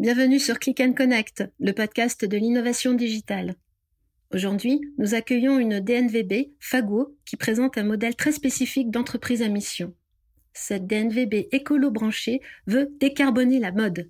bienvenue 0.00 0.38
sur 0.38 0.60
Click 0.60 0.94
Connect, 0.94 1.42
le 1.58 1.72
podcast 1.72 2.24
de 2.24 2.36
l'innovation 2.36 2.94
digitale. 2.94 3.56
Aujourd'hui, 4.32 4.80
nous 4.96 5.14
accueillons 5.14 5.58
une 5.58 5.80
DNVB, 5.80 6.52
Fago, 6.60 7.16
qui 7.24 7.36
présente 7.36 7.78
un 7.78 7.82
modèle 7.82 8.14
très 8.14 8.30
spécifique 8.30 8.92
d'entreprise 8.92 9.42
à 9.42 9.48
mission. 9.48 9.92
Cette 10.52 10.86
DNVB 10.86 11.48
écolo-branchée 11.50 12.40
veut 12.68 12.94
décarboner 13.00 13.58
la 13.58 13.72
mode. 13.72 14.08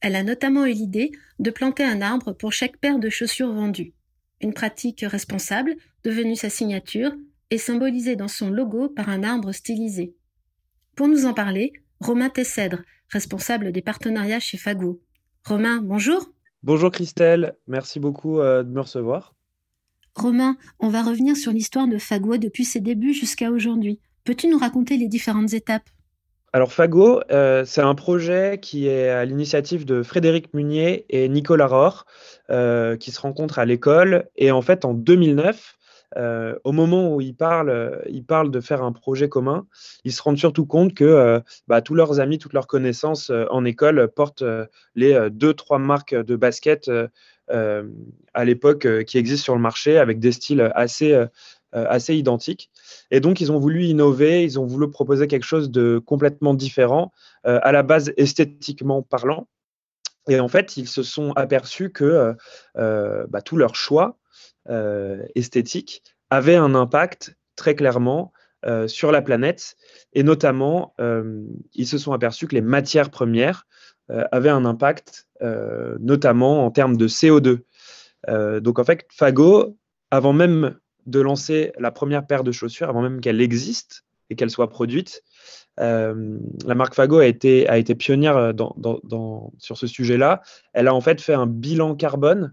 Elle 0.00 0.14
a 0.14 0.22
notamment 0.22 0.66
eu 0.66 0.72
l'idée 0.72 1.10
de 1.40 1.50
planter 1.50 1.82
un 1.82 2.00
arbre 2.00 2.32
pour 2.32 2.52
chaque 2.52 2.76
paire 2.76 3.00
de 3.00 3.08
chaussures 3.08 3.52
vendues. 3.52 3.92
Une 4.40 4.54
pratique 4.54 5.04
responsable, 5.04 5.74
devenue 6.04 6.36
sa 6.36 6.48
signature, 6.48 7.12
et 7.50 7.58
symbolisée 7.58 8.14
dans 8.14 8.28
son 8.28 8.50
logo 8.50 8.88
par 8.88 9.08
un 9.08 9.24
arbre 9.24 9.50
stylisé. 9.50 10.14
Pour 10.94 11.08
nous 11.08 11.26
en 11.26 11.34
parler, 11.34 11.72
Romain 11.98 12.30
Tessèdre, 12.30 12.82
responsable 13.08 13.72
des 13.72 13.82
partenariats 13.82 14.38
chez 14.38 14.58
Fago. 14.58 15.00
Romain, 15.46 15.82
bonjour. 15.82 16.30
Bonjour 16.62 16.90
Christelle, 16.90 17.56
merci 17.66 18.00
beaucoup 18.00 18.40
euh, 18.40 18.62
de 18.62 18.70
me 18.70 18.80
recevoir. 18.80 19.34
Romain, 20.14 20.56
on 20.80 20.88
va 20.88 21.02
revenir 21.02 21.36
sur 21.36 21.52
l'histoire 21.52 21.86
de 21.86 21.98
Fago 21.98 22.38
depuis 22.38 22.64
ses 22.64 22.80
débuts 22.80 23.12
jusqu'à 23.12 23.50
aujourd'hui. 23.50 24.00
Peux-tu 24.24 24.48
nous 24.48 24.56
raconter 24.56 24.96
les 24.96 25.06
différentes 25.06 25.52
étapes? 25.52 25.90
Alors 26.54 26.72
Fago, 26.72 27.20
euh, 27.30 27.66
c'est 27.66 27.82
un 27.82 27.94
projet 27.94 28.58
qui 28.62 28.86
est 28.86 29.10
à 29.10 29.26
l'initiative 29.26 29.84
de 29.84 30.02
Frédéric 30.02 30.54
Munier 30.54 31.04
et 31.10 31.28
Nicolas 31.28 31.66
Rohr, 31.66 32.06
euh, 32.48 32.96
qui 32.96 33.10
se 33.10 33.20
rencontrent 33.20 33.58
à 33.58 33.66
l'école. 33.66 34.30
Et 34.36 34.50
en 34.50 34.62
fait, 34.62 34.86
en 34.86 34.94
2009, 34.94 35.76
euh, 36.16 36.56
au 36.64 36.72
moment 36.72 37.14
où 37.14 37.20
ils 37.20 37.34
parlent, 37.34 37.70
euh, 37.70 37.98
ils 38.08 38.24
parlent 38.24 38.50
de 38.50 38.60
faire 38.60 38.82
un 38.82 38.92
projet 38.92 39.28
commun, 39.28 39.66
ils 40.04 40.12
se 40.12 40.22
rendent 40.22 40.38
surtout 40.38 40.66
compte 40.66 40.94
que 40.94 41.04
euh, 41.04 41.40
bah, 41.66 41.82
tous 41.82 41.94
leurs 41.94 42.20
amis, 42.20 42.38
toutes 42.38 42.52
leurs 42.52 42.66
connaissances 42.66 43.30
en 43.50 43.64
école 43.64 44.08
portent 44.08 44.44
les 44.94 45.28
deux, 45.30 45.54
trois 45.54 45.78
marques 45.78 46.14
de 46.14 46.36
basket 46.36 46.90
à 47.48 48.44
l'époque 48.44 49.04
qui 49.04 49.18
existent 49.18 49.44
sur 49.44 49.54
le 49.54 49.60
marché 49.60 49.98
avec 49.98 50.18
des 50.18 50.32
styles 50.32 50.70
assez, 50.74 51.18
assez 51.72 52.14
identiques. 52.14 52.70
Et 53.10 53.20
donc, 53.20 53.40
ils 53.40 53.52
ont 53.52 53.58
voulu 53.58 53.84
innover, 53.84 54.44
ils 54.44 54.58
ont 54.58 54.66
voulu 54.66 54.90
proposer 54.90 55.26
quelque 55.26 55.44
chose 55.44 55.70
de 55.70 55.98
complètement 55.98 56.54
différent, 56.54 57.12
à 57.44 57.72
la 57.72 57.82
base 57.82 58.12
esthétiquement 58.16 59.02
parlant. 59.02 59.48
Et 60.28 60.40
en 60.40 60.48
fait, 60.48 60.76
ils 60.76 60.88
se 60.88 61.02
sont 61.02 61.32
aperçus 61.32 61.90
que 61.90 62.34
bah, 62.74 63.42
tous 63.44 63.56
leurs 63.56 63.76
choix 63.76 64.18
esthétique 65.34 66.02
avait 66.30 66.56
un 66.56 66.74
impact 66.74 67.36
très 67.56 67.74
clairement 67.74 68.32
euh, 68.66 68.88
sur 68.88 69.12
la 69.12 69.20
planète. 69.20 69.76
Et 70.14 70.22
notamment, 70.22 70.94
euh, 71.00 71.44
ils 71.74 71.86
se 71.86 71.98
sont 71.98 72.12
aperçus 72.12 72.46
que 72.46 72.54
les 72.54 72.62
matières 72.62 73.10
premières 73.10 73.66
avaient 74.32 74.50
un 74.50 74.66
impact, 74.66 75.26
notamment 75.98 76.66
en 76.66 76.70
termes 76.70 76.98
de 76.98 77.08
CO2. 77.08 77.60
donc 78.60 78.78
en 78.78 78.84
fait, 78.84 79.06
Fago, 79.10 79.78
avant 80.10 80.34
même 80.34 80.78
de 81.06 81.20
lancer 81.20 81.72
la 81.78 81.90
première 81.90 82.26
paire 82.26 82.44
de 82.44 82.52
chaussures, 82.52 82.90
avant 82.90 83.00
même 83.00 83.22
qu'elle 83.22 83.40
existe 83.40 84.04
et 84.28 84.36
qu'elle 84.36 84.50
soit 84.50 84.68
produite, 84.68 85.22
la 85.78 86.74
marque 86.74 86.92
Fago 86.92 87.16
a 87.16 87.26
été, 87.26 87.66
a 87.66 87.78
été 87.78 87.94
pionnière 87.94 88.52
sur 89.56 89.78
ce 89.78 89.86
sujet-là. 89.86 90.42
Elle 90.74 90.88
a 90.88 90.94
en 90.94 91.00
fait 91.00 91.18
fait 91.22 91.32
un 91.32 91.46
bilan 91.46 91.94
carbone 91.94 92.52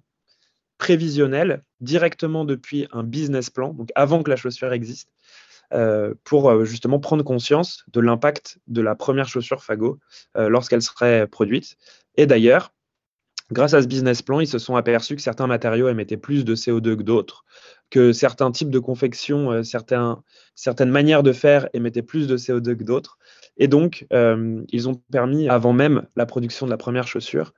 prévisionnel 0.78 1.66
directement 1.82 2.46
depuis 2.46 2.88
un 2.92 3.04
business 3.04 3.50
plan, 3.50 3.74
donc 3.74 3.90
avant 3.96 4.24
que 4.24 4.30
la 4.30 4.36
chaussure 4.36 4.72
existe, 4.74 5.10
euh, 5.74 6.14
pour 6.26 6.50
euh, 6.50 6.66
justement 6.66 7.00
prendre 7.00 7.24
conscience 7.24 7.86
de 7.94 8.02
l'impact 8.02 8.60
de 8.68 8.82
la 8.82 8.94
première 8.94 9.30
chaussure 9.30 9.64
Fago 9.64 10.00
euh, 10.36 10.50
lorsqu'elle 10.50 10.82
serait 10.82 11.28
produite. 11.28 11.78
Et 12.18 12.26
d'ailleurs, 12.26 12.74
grâce 13.54 13.74
à 13.74 13.82
ce 13.82 13.88
business 13.88 14.22
plan, 14.22 14.42
ils 14.42 14.48
se 14.48 14.60
sont 14.60 14.76
aperçus 14.76 15.16
que 15.16 15.22
certains 15.22 15.48
matériaux 15.48 15.88
émettaient 15.88 16.18
plus 16.18 16.44
de 16.44 16.56
CO2 16.56 16.98
que 16.98 17.04
d'autres, 17.04 17.46
que 17.90 18.12
certains 18.12 18.52
types 18.52 18.70
de 18.70 18.80
confection, 18.80 19.64
certains, 19.64 20.22
certaines 20.56 20.92
manières 20.92 21.24
de 21.24 21.32
faire 21.32 21.70
émettaient 21.74 22.02
plus 22.02 22.28
de 22.28 22.38
CO2 22.38 22.76
que 22.76 22.84
d'autres. 22.84 23.18
Et 23.58 23.68
donc, 23.68 24.06
ils 24.12 24.90
ont 24.90 24.96
permis, 25.12 25.50
avant 25.50 25.74
même 25.74 26.06
la 26.16 26.26
production 26.26 26.66
de 26.66 26.72
la 26.72 26.78
première 26.78 27.08
chaussure, 27.08 27.54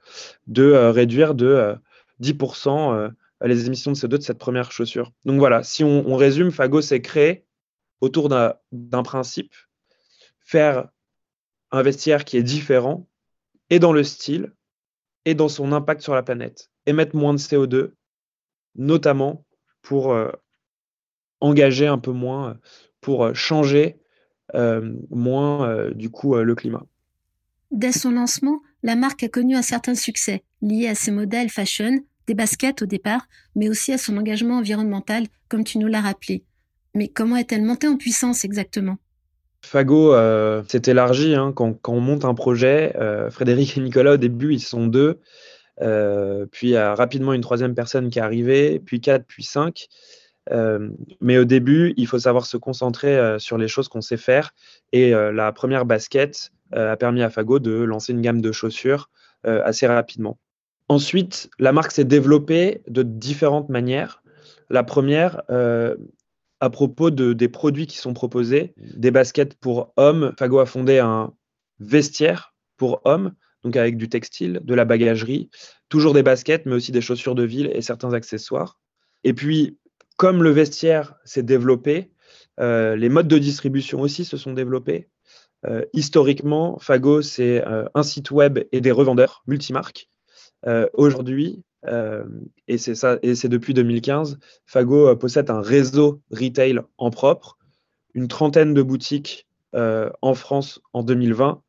de 0.48 0.72
réduire 0.72 1.36
de 1.36 1.76
10% 2.22 2.94
euh, 2.94 3.10
les 3.48 3.66
émissions 3.66 3.92
de 3.92 3.98
CO2 3.98 4.08
de 4.18 4.22
cette 4.22 4.38
première 4.38 4.72
chaussure. 4.72 5.12
Donc 5.26 5.40
voilà, 5.40 5.64
si 5.64 5.84
on, 5.84 6.16
résume, 6.16 6.52
Fago 6.52 6.82
s'est 6.82 7.02
créé 7.02 7.46
autour 8.02 8.30
d'un 8.30 9.04
principe, 9.04 9.54
faire 10.40 10.90
un 11.72 11.82
vestiaire 11.82 12.26
qui 12.26 12.38
est 12.38 12.44
différent, 12.44 13.08
et 13.70 13.80
dans 13.80 13.94
le 13.94 14.04
style, 14.04 14.54
et 15.26 15.36
dans 15.36 15.50
son 15.50 15.72
impact 15.72 16.02
sur 16.02 16.14
la 16.14 16.22
planète. 16.22 16.70
Émettre 16.86 17.16
moins 17.16 17.34
de 17.34 17.40
CO2, 17.40 17.94
notamment 18.76 19.46
pour 19.82 20.14
euh, 20.14 20.30
engager 21.40 21.88
un 21.88 21.98
peu 21.98 22.12
moins, 22.12 22.60
pour 23.02 23.26
euh, 23.26 23.34
changer 23.34 24.00
moins 25.10 25.90
du 25.96 26.12
coup 26.12 26.36
le 26.36 26.54
climat. 26.54 26.86
Dès 27.72 27.92
son 27.92 28.12
lancement, 28.12 28.62
la 28.84 28.96
marque 28.96 29.24
a 29.24 29.30
connu 29.30 29.56
un 29.56 29.64
certain 29.64 29.96
succès 29.96 30.44
lié 30.62 30.88
à 30.88 30.94
ses 30.94 31.10
modèles 31.10 31.50
fashion, 31.50 32.04
des 32.28 32.34
baskets 32.34 32.82
au 32.82 32.86
départ, 32.86 33.28
mais 33.56 33.70
aussi 33.70 33.94
à 33.94 33.98
son 33.98 34.18
engagement 34.18 34.58
environnemental, 34.58 35.26
comme 35.50 35.64
tu 35.64 35.78
nous 35.78 35.88
l'as 35.88 36.02
rappelé. 36.02 36.44
Mais 36.96 37.08
comment 37.08 37.38
est-elle 37.38 37.64
montée 37.64 37.88
en 37.88 37.98
puissance 37.98 38.46
exactement? 38.46 38.98
Fago 39.64 40.14
euh, 40.14 40.62
s'est 40.68 40.82
élargi 40.86 41.36
hein, 41.36 41.54
quand, 41.56 41.78
on 41.88 42.00
monte 42.00 42.26
un 42.26 42.34
projet. 42.34 42.96
Euh, 42.98 43.30
Frédéric 43.32 43.78
et 43.78 43.82
Nicolas, 43.82 44.14
au 44.14 44.18
début, 44.18 44.54
ils 44.54 44.60
sont 44.60 44.88
deux. 44.88 45.20
Euh, 45.82 46.46
puis 46.52 46.68
il 46.68 46.72
y 46.72 46.78
a 46.78 46.94
rapidement 46.94 47.34
une 47.34 47.42
troisième 47.42 47.74
personne 47.74 48.10
qui 48.10 48.20
est 48.20 48.22
arrivée, 48.22 48.80
puis 48.80 49.02
quatre, 49.02 49.26
puis 49.26 49.44
cinq. 49.44 49.88
mais 51.22 51.38
au 51.38 51.46
début, 51.46 51.94
il 51.98 52.06
faut 52.06 52.20
savoir 52.20 52.46
se 52.46 52.58
concentrer 52.58 53.40
sur 53.40 53.58
les 53.58 53.70
choses 53.70 53.88
qu'on 53.88 54.02
sait 54.02 54.18
faire. 54.18 54.54
Et 54.92 55.12
la 55.12 55.52
première 55.54 55.86
basket 55.86 56.52
a 56.74 56.98
permis 56.98 57.24
à 57.24 57.30
Fago 57.30 57.60
de 57.60 57.72
lancer 57.72 58.12
une 58.12 58.22
gamme 58.22 58.42
de 58.42 58.52
chaussures 58.52 59.10
assez 59.44 59.88
rapidement. 59.88 60.38
Ensuite, 60.90 61.50
la 61.60 61.72
marque 61.72 61.92
s'est 61.92 62.04
développée 62.04 62.82
de 62.88 63.04
différentes 63.04 63.70
manières. 63.70 64.22
La 64.70 64.84
première, 64.84 65.44
euh, 65.50 65.96
à 66.60 66.70
propos 66.70 67.10
de, 67.10 67.34
des 67.34 67.50
produits 67.50 67.88
qui 67.88 67.98
sont 67.98 68.14
proposés, 68.14 68.74
des 68.78 69.12
baskets 69.12 69.56
pour 69.56 69.94
hommes. 69.98 70.34
Fago 70.38 70.60
a 70.60 70.66
fondé 70.66 71.00
un 71.00 71.34
vestiaire 71.80 72.54
pour 72.78 73.02
hommes, 73.06 73.34
donc 73.64 73.76
avec 73.76 73.98
du 73.98 74.10
textile, 74.10 74.62
de 74.64 74.74
la 74.74 74.86
bagagerie, 74.86 75.50
toujours 75.90 76.14
des 76.14 76.24
baskets, 76.24 76.66
mais 76.66 76.74
aussi 76.74 76.92
des 76.92 77.02
chaussures 77.02 77.36
de 77.36 77.44
ville 77.44 77.72
et 77.74 77.82
certains 77.82 78.14
accessoires. 78.14 78.80
Et 79.24 79.34
puis, 79.34 79.78
comme 80.18 80.44
le 80.44 80.52
vestiaire 80.52 81.16
s'est 81.24 81.44
développé, 81.44 82.12
euh, 82.60 82.96
les 82.96 83.10
modes 83.10 83.28
de 83.28 83.38
distribution 83.38 84.02
aussi 84.02 84.26
se 84.26 84.38
sont 84.38 84.54
développés. 84.54 85.10
Euh, 85.66 85.84
historiquement, 85.94 86.78
Fago, 86.80 87.22
c'est 87.22 87.64
un 87.66 88.04
site 88.04 88.32
web 88.32 88.60
et 88.72 88.82
des 88.82 88.92
revendeurs 88.92 89.44
multimarques. 89.48 90.10
Euh, 90.68 90.88
aujourd'hui, 90.94 91.64
euh, 91.88 92.24
et 92.68 92.78
c'est 92.78 92.96
ça, 92.96 93.18
et 93.22 93.36
c'est 93.36 93.50
depuis 93.50 93.74
2015, 93.74 94.40
Fago 94.66 95.10
euh, 95.10 95.16
possède 95.16 95.50
un 95.50 95.62
réseau 95.62 96.22
retail 96.32 96.80
en 96.98 97.10
propre, 97.10 97.58
une 98.14 98.28
trentaine 98.28 98.74
de 98.74 98.82
boutiques 98.82 99.48
en 99.76 100.36
France 100.36 100.82
en 100.94 101.02
2020. 101.02 101.62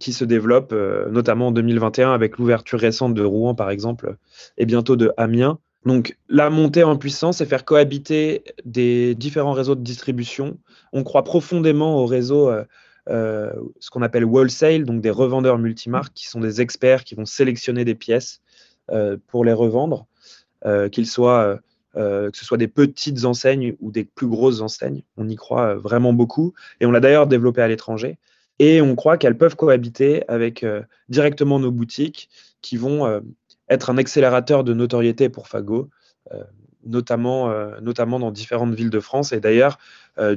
qui 0.00 0.12
se 0.12 0.24
développe 0.24 0.72
notamment 0.72 1.48
en 1.48 1.52
2021 1.52 2.12
avec 2.12 2.36
l'ouverture 2.36 2.80
récente 2.80 3.14
de 3.14 3.22
Rouen 3.22 3.54
par 3.54 3.70
exemple 3.70 4.16
et 4.58 4.66
bientôt 4.66 4.96
de 4.96 5.12
Amiens. 5.16 5.60
Donc 5.86 6.18
la 6.28 6.50
montée 6.50 6.82
en 6.82 6.96
puissance 6.96 7.40
et 7.40 7.46
faire 7.46 7.64
cohabiter 7.64 8.42
des 8.64 9.14
différents 9.14 9.52
réseaux 9.52 9.76
de 9.76 9.84
distribution. 9.84 10.58
On 10.92 11.04
croit 11.04 11.22
profondément 11.22 11.96
au 11.98 12.06
réseau 12.06 12.50
euh, 13.10 13.50
ce 13.80 13.90
qu'on 13.90 14.02
appelle 14.02 14.24
wholesale, 14.24 14.84
donc 14.84 15.00
des 15.00 15.10
revendeurs 15.10 15.58
multimarques 15.58 16.12
qui 16.14 16.28
sont 16.28 16.40
des 16.40 16.60
experts 16.60 17.02
qui 17.02 17.14
vont 17.14 17.26
sélectionner 17.26 17.84
des 17.84 17.96
pièces 17.96 18.40
euh, 18.92 19.16
pour 19.26 19.44
les 19.44 19.52
revendre, 19.52 20.06
euh, 20.64 20.88
qu'ils 20.88 21.06
soient 21.06 21.58
que 21.92 22.30
ce 22.34 22.44
soit 22.44 22.56
des 22.56 22.68
petites 22.68 23.24
enseignes 23.24 23.74
ou 23.80 23.90
des 23.90 24.04
plus 24.04 24.28
grosses 24.28 24.60
enseignes. 24.60 25.02
On 25.16 25.28
y 25.28 25.34
croit 25.34 25.74
vraiment 25.74 26.12
beaucoup 26.12 26.54
et 26.78 26.86
on 26.86 26.92
l'a 26.92 27.00
d'ailleurs 27.00 27.26
développé 27.26 27.62
à 27.62 27.68
l'étranger. 27.68 28.16
Et 28.60 28.80
on 28.80 28.94
croit 28.94 29.16
qu'elles 29.16 29.36
peuvent 29.36 29.56
cohabiter 29.56 30.22
avec 30.28 30.64
directement 31.08 31.58
nos 31.58 31.72
boutiques 31.72 32.30
qui 32.62 32.76
vont 32.76 33.20
être 33.68 33.90
un 33.90 33.98
accélérateur 33.98 34.62
de 34.62 34.72
notoriété 34.72 35.28
pour 35.28 35.48
Fago, 35.48 35.90
notamment, 36.84 37.52
notamment 37.80 38.20
dans 38.20 38.30
différentes 38.30 38.74
villes 38.74 38.90
de 38.90 39.00
France, 39.00 39.32
et 39.32 39.40
d'ailleurs, 39.40 39.76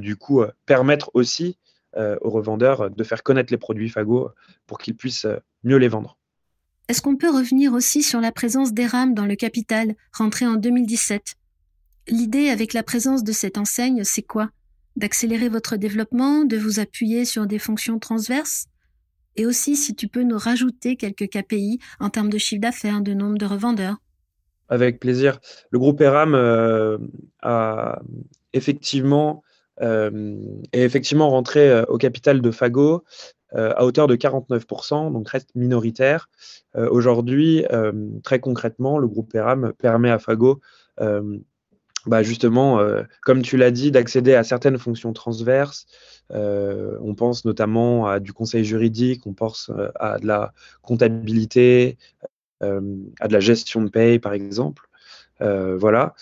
du 0.00 0.16
coup, 0.16 0.42
permettre 0.66 1.12
aussi 1.14 1.56
aux 1.96 2.30
revendeurs 2.30 2.90
de 2.90 3.04
faire 3.04 3.22
connaître 3.22 3.52
les 3.52 3.58
produits 3.58 3.88
Fago 3.88 4.30
pour 4.66 4.78
qu'ils 4.78 4.96
puissent 4.96 5.26
mieux 5.62 5.76
les 5.76 5.88
vendre. 5.88 6.18
Est-ce 6.88 7.00
qu'on 7.00 7.16
peut 7.16 7.30
revenir 7.30 7.72
aussi 7.72 8.02
sur 8.02 8.20
la 8.20 8.30
présence 8.30 8.74
d'ERAM 8.74 9.14
dans 9.14 9.24
le 9.24 9.36
capital, 9.36 9.94
rentré 10.12 10.46
en 10.46 10.56
2017 10.56 11.36
L'idée 12.08 12.50
avec 12.50 12.74
la 12.74 12.82
présence 12.82 13.24
de 13.24 13.32
cette 13.32 13.56
enseigne, 13.56 14.04
c'est 14.04 14.22
quoi? 14.22 14.50
D'accélérer 14.96 15.48
votre 15.48 15.76
développement, 15.76 16.44
de 16.44 16.58
vous 16.58 16.80
appuyer 16.80 17.24
sur 17.24 17.46
des 17.46 17.58
fonctions 17.58 17.98
transverses? 17.98 18.66
Et 19.36 19.46
aussi 19.46 19.76
si 19.76 19.94
tu 19.94 20.08
peux 20.08 20.22
nous 20.22 20.36
rajouter 20.36 20.96
quelques 20.96 21.28
KPI 21.28 21.80
en 22.00 22.10
termes 22.10 22.28
de 22.28 22.38
chiffre 22.38 22.60
d'affaires, 22.60 23.00
de 23.00 23.14
nombre 23.14 23.38
de 23.38 23.46
revendeurs? 23.46 23.96
Avec 24.68 25.00
plaisir. 25.00 25.40
Le 25.70 25.78
groupe 25.78 26.00
ERAM 26.02 26.34
euh, 26.34 26.98
a 27.40 28.02
effectivement, 28.52 29.42
euh, 29.42 29.53
est 29.80 30.82
effectivement 30.82 31.30
rentré 31.30 31.70
euh, 31.70 31.84
au 31.88 31.98
capital 31.98 32.40
de 32.40 32.50
Fago 32.50 33.04
à 33.56 33.84
hauteur 33.84 34.08
de 34.08 34.16
49%, 34.16 35.12
donc 35.12 35.28
reste 35.28 35.50
minoritaire. 35.54 36.28
Aujourd'hui, 36.76 37.64
très 38.24 38.40
concrètement, 38.40 38.98
le 38.98 39.06
groupe 39.06 39.32
ERAM 39.32 39.72
permet 39.78 40.10
à 40.10 40.18
Fago 40.18 40.60
bah 42.06 42.22
justement, 42.22 42.80
euh, 42.80 43.02
comme 43.22 43.42
tu 43.42 43.56
l'as 43.56 43.70
dit, 43.70 43.90
d'accéder 43.90 44.34
à 44.34 44.44
certaines 44.44 44.78
fonctions 44.78 45.12
transverses. 45.12 45.86
Euh, 46.32 46.96
on 47.00 47.14
pense 47.14 47.44
notamment 47.44 48.06
à 48.06 48.20
du 48.20 48.32
conseil 48.32 48.64
juridique, 48.64 49.26
on 49.26 49.34
pense 49.34 49.70
euh, 49.70 49.88
à 49.96 50.18
de 50.18 50.26
la 50.26 50.52
comptabilité, 50.82 51.98
à 52.60 53.28
de 53.28 53.32
la 53.32 53.40
gestion 53.40 53.82
de 53.82 53.90
paye, 53.90 54.18
par 54.18 54.32
exemple. 54.32 54.88
Voilà. 55.40 56.14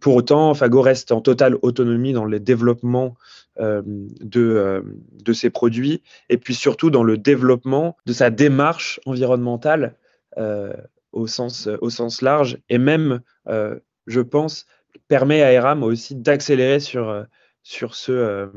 pour 0.00 0.14
autant, 0.14 0.54
Fago 0.54 0.80
reste 0.80 1.12
en 1.12 1.20
totale 1.20 1.56
autonomie 1.62 2.12
dans 2.12 2.24
le 2.24 2.40
développement 2.40 3.16
de, 3.58 4.84
de 5.12 5.32
ses 5.32 5.50
produits 5.50 6.02
et 6.28 6.36
puis 6.38 6.54
surtout 6.54 6.90
dans 6.90 7.02
le 7.02 7.18
développement 7.18 7.96
de 8.06 8.12
sa 8.12 8.30
démarche 8.30 9.00
environnementale 9.06 9.96
au, 11.12 11.26
sens, 11.26 11.68
large 12.22 12.58
et 12.68 12.78
même, 12.78 13.20
je 14.06 14.20
pense, 14.20 14.66
permet 15.08 15.42
à 15.42 15.52
ERAM 15.52 15.82
aussi 15.82 16.14
d'accélérer 16.14 16.80
sur, 16.80 17.08
euh, 17.08 17.24
ce, 17.62 18.12
euh, 18.12 18.48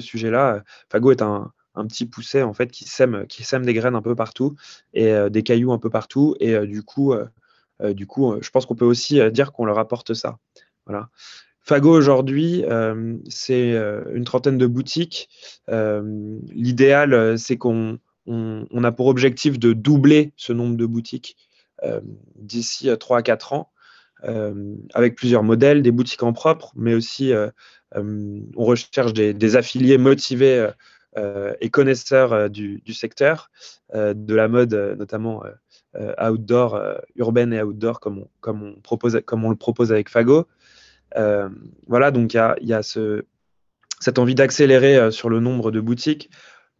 sujet-là. 0.00 0.62
Fago 0.90 1.10
est 1.10 1.22
un, 1.22 1.52
petit 1.88 2.06
pousset 2.06 2.42
en 2.42 2.54
fait 2.54 2.70
qui 2.70 2.84
sème, 2.84 3.26
qui 3.26 3.44
des 3.60 3.74
graines 3.74 3.96
un 3.96 4.02
peu 4.02 4.14
partout 4.14 4.56
et 4.94 5.12
euh, 5.12 5.28
des 5.28 5.42
cailloux 5.42 5.72
un 5.72 5.78
peu 5.78 5.90
partout. 5.90 6.34
Et 6.40 6.58
du 6.66 6.82
coup, 6.82 7.14
du 7.80 8.06
coup 8.06 8.34
je 8.40 8.50
pense 8.50 8.66
qu'on 8.66 8.74
peut 8.74 8.84
aussi 8.84 9.20
dire 9.30 9.52
qu'on 9.52 9.64
leur 9.64 9.78
apporte 9.78 10.14
ça. 10.14 10.38
Voilà. 10.86 11.08
Fago 11.60 11.90
aujourd'hui, 11.90 12.64
c'est 13.28 13.72
une 14.14 14.24
trentaine 14.24 14.56
de 14.56 14.66
boutiques. 14.66 15.28
L'idéal, 15.68 17.38
c'est 17.38 17.56
qu'on 17.56 17.98
on, 18.26 18.84
a 18.84 18.92
pour 18.92 19.08
objectif 19.08 19.58
de 19.58 19.72
doubler 19.72 20.32
ce 20.36 20.52
nombre 20.52 20.76
de 20.76 20.86
boutiques 20.86 21.36
d'ici 22.36 22.88
3 22.98 23.18
à 23.18 23.22
4 23.22 23.52
ans. 23.52 23.72
Euh, 24.24 24.74
avec 24.94 25.14
plusieurs 25.14 25.42
modèles, 25.42 25.82
des 25.82 25.90
boutiques 25.90 26.22
en 26.22 26.32
propre, 26.32 26.72
mais 26.74 26.94
aussi 26.94 27.32
euh, 27.32 27.50
euh, 27.96 28.40
on 28.56 28.64
recherche 28.64 29.12
des, 29.12 29.56
affiliés 29.56 29.98
motivés 29.98 30.70
et 31.62 31.70
connaisseurs 31.70 32.50
du, 32.50 32.82
secteur, 32.92 33.50
de 33.94 34.34
la 34.34 34.48
mode 34.48 34.74
notamment 34.98 35.42
outdoor, 36.20 36.80
urbaine 37.16 37.52
et 37.52 37.62
outdoor, 37.62 38.00
comme 38.00 38.18
on, 38.18 38.28
comme 38.40 38.62
on, 38.62 38.80
propose, 38.80 39.20
comme 39.24 39.44
on 39.44 39.50
le 39.50 39.56
propose 39.56 39.92
avec 39.92 40.08
Fago. 40.08 40.46
voilà, 41.86 42.10
donc 42.10 42.34
il 42.34 42.66
y 42.68 42.72
a, 42.72 42.82
ce, 42.82 43.24
cette 44.00 44.18
envie 44.18 44.34
d'accélérer 44.34 45.10
sur 45.10 45.28
le 45.28 45.40
nombre 45.40 45.70
de 45.70 45.80
boutiques, 45.80 46.30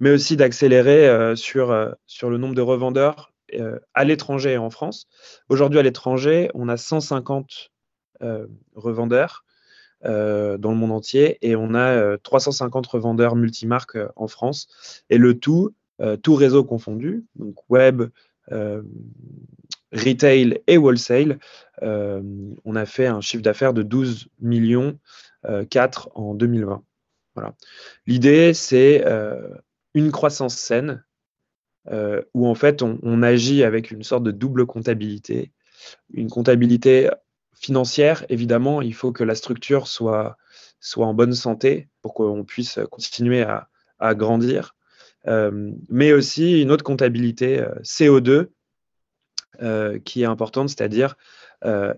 mais 0.01 0.11
aussi 0.11 0.37
d'accélérer 0.37 1.35
sur, 1.37 1.95
sur 2.07 2.31
le 2.31 2.39
nombre 2.39 2.55
de 2.55 2.63
revendeurs 2.63 3.33
euh, 3.55 3.79
à 3.95 4.05
l'étranger 4.05 4.53
et 4.53 4.59
en 4.59 4.71
France. 4.71 5.07
Aujourd'hui, 5.49 5.79
à 5.79 5.83
l'étranger, 5.83 6.51
on 6.55 6.69
a 6.69 6.77
150 6.77 7.71
euh, 8.23 8.47
revendeurs 8.75 9.45
euh, 10.05 10.59
dans 10.59 10.73
le 10.73 10.77
monde 10.77 10.91
entier 10.91 11.39
et 11.43 11.55
on 11.55 11.73
a 11.75 12.19
350 12.19 12.87
revendeurs 12.89 13.37
multimarques 13.37 13.99
en 14.17 14.27
France. 14.27 14.67
Et 15.11 15.19
le 15.19 15.39
tout, 15.39 15.75
tout 16.23 16.35
réseau 16.35 16.65
confondu, 16.65 17.25
donc 17.37 17.55
web, 17.71 18.03
retail 19.93 20.61
et 20.67 20.79
wholesale, 20.79 21.39
on 21.83 22.77
a 22.77 22.87
fait 22.87 23.07
un 23.07 23.21
chiffre 23.21 23.43
d'affaires 23.43 23.75
de 23.75 23.83
12 23.83 24.29
millions 24.41 24.99
4 25.71 26.11
en 26.15 26.35
2020. 26.35 26.83
Voilà. 27.35 27.55
L'idée, 28.07 28.55
c'est 28.55 29.05
une 29.95 30.13
croissance 30.13 30.57
saine 30.57 31.03
euh, 31.91 32.23
où 32.35 32.47
en 32.49 32.55
fait 32.55 32.83
on, 32.83 33.23
agit 33.23 33.63
avec 33.63 33.91
une 33.91 34.03
sorte 34.03 34.25
de 34.25 34.31
double 34.31 34.67
comptabilité. 34.67 35.53
Une 36.13 36.29
comptabilité 36.29 37.09
financière, 37.55 38.27
évidemment, 38.29 38.83
il 38.83 38.95
faut 38.95 39.13
que 39.13 39.25
la 39.25 39.35
structure 39.35 39.87
soit, 39.87 40.37
soit 40.81 41.07
en 41.07 41.15
bonne 41.15 41.33
santé 41.33 41.89
pour 42.03 42.13
qu'on 42.15 42.45
puisse 42.45 42.79
continuer 42.91 43.43
à, 43.43 43.69
à 43.99 44.15
grandir, 44.15 44.75
euh, 44.75 44.76
mais 45.27 46.13
aussi 46.13 46.63
une 46.63 46.71
autre 46.71 46.85
comptabilité 46.85 47.61
euh, 47.61 47.75
CO2 47.83 48.49
qui 50.05 50.23
est 50.23 50.27
importante, 50.27 50.69
c'est-à-dire 50.69 51.17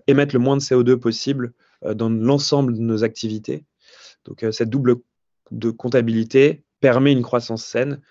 émettre 0.07 0.33
le 0.33 0.39
moins 0.39 0.55
de 0.55 0.61
CO2 0.61 0.95
possible 0.95 1.51
dans 1.83 2.09
l'ensemble 2.09 2.73
de 2.73 2.79
nos 2.79 3.03
activités. 3.03 3.65
Donc 4.23 4.45
cette 4.53 4.69
double 4.69 4.95
de 5.51 5.69
comptabilité 5.69 6.63
permet 6.79 7.11
une 7.11 7.21
croissance 7.21 7.65
saine, 7.65 8.01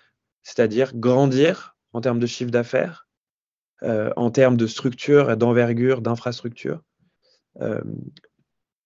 c'est-à-dire 0.43 0.95
grandir 0.95 1.75
en 1.93 2.01
termes 2.01 2.19
de 2.19 2.27
chiffre 2.27 2.51
d'affaires, 2.51 3.07
euh, 3.83 4.11
en 4.15 4.29
termes 4.29 4.57
de 4.57 4.67
structure, 4.67 5.37
d'envergure, 5.37 6.01
d'infrastructure, 6.01 6.81
euh, 7.61 7.81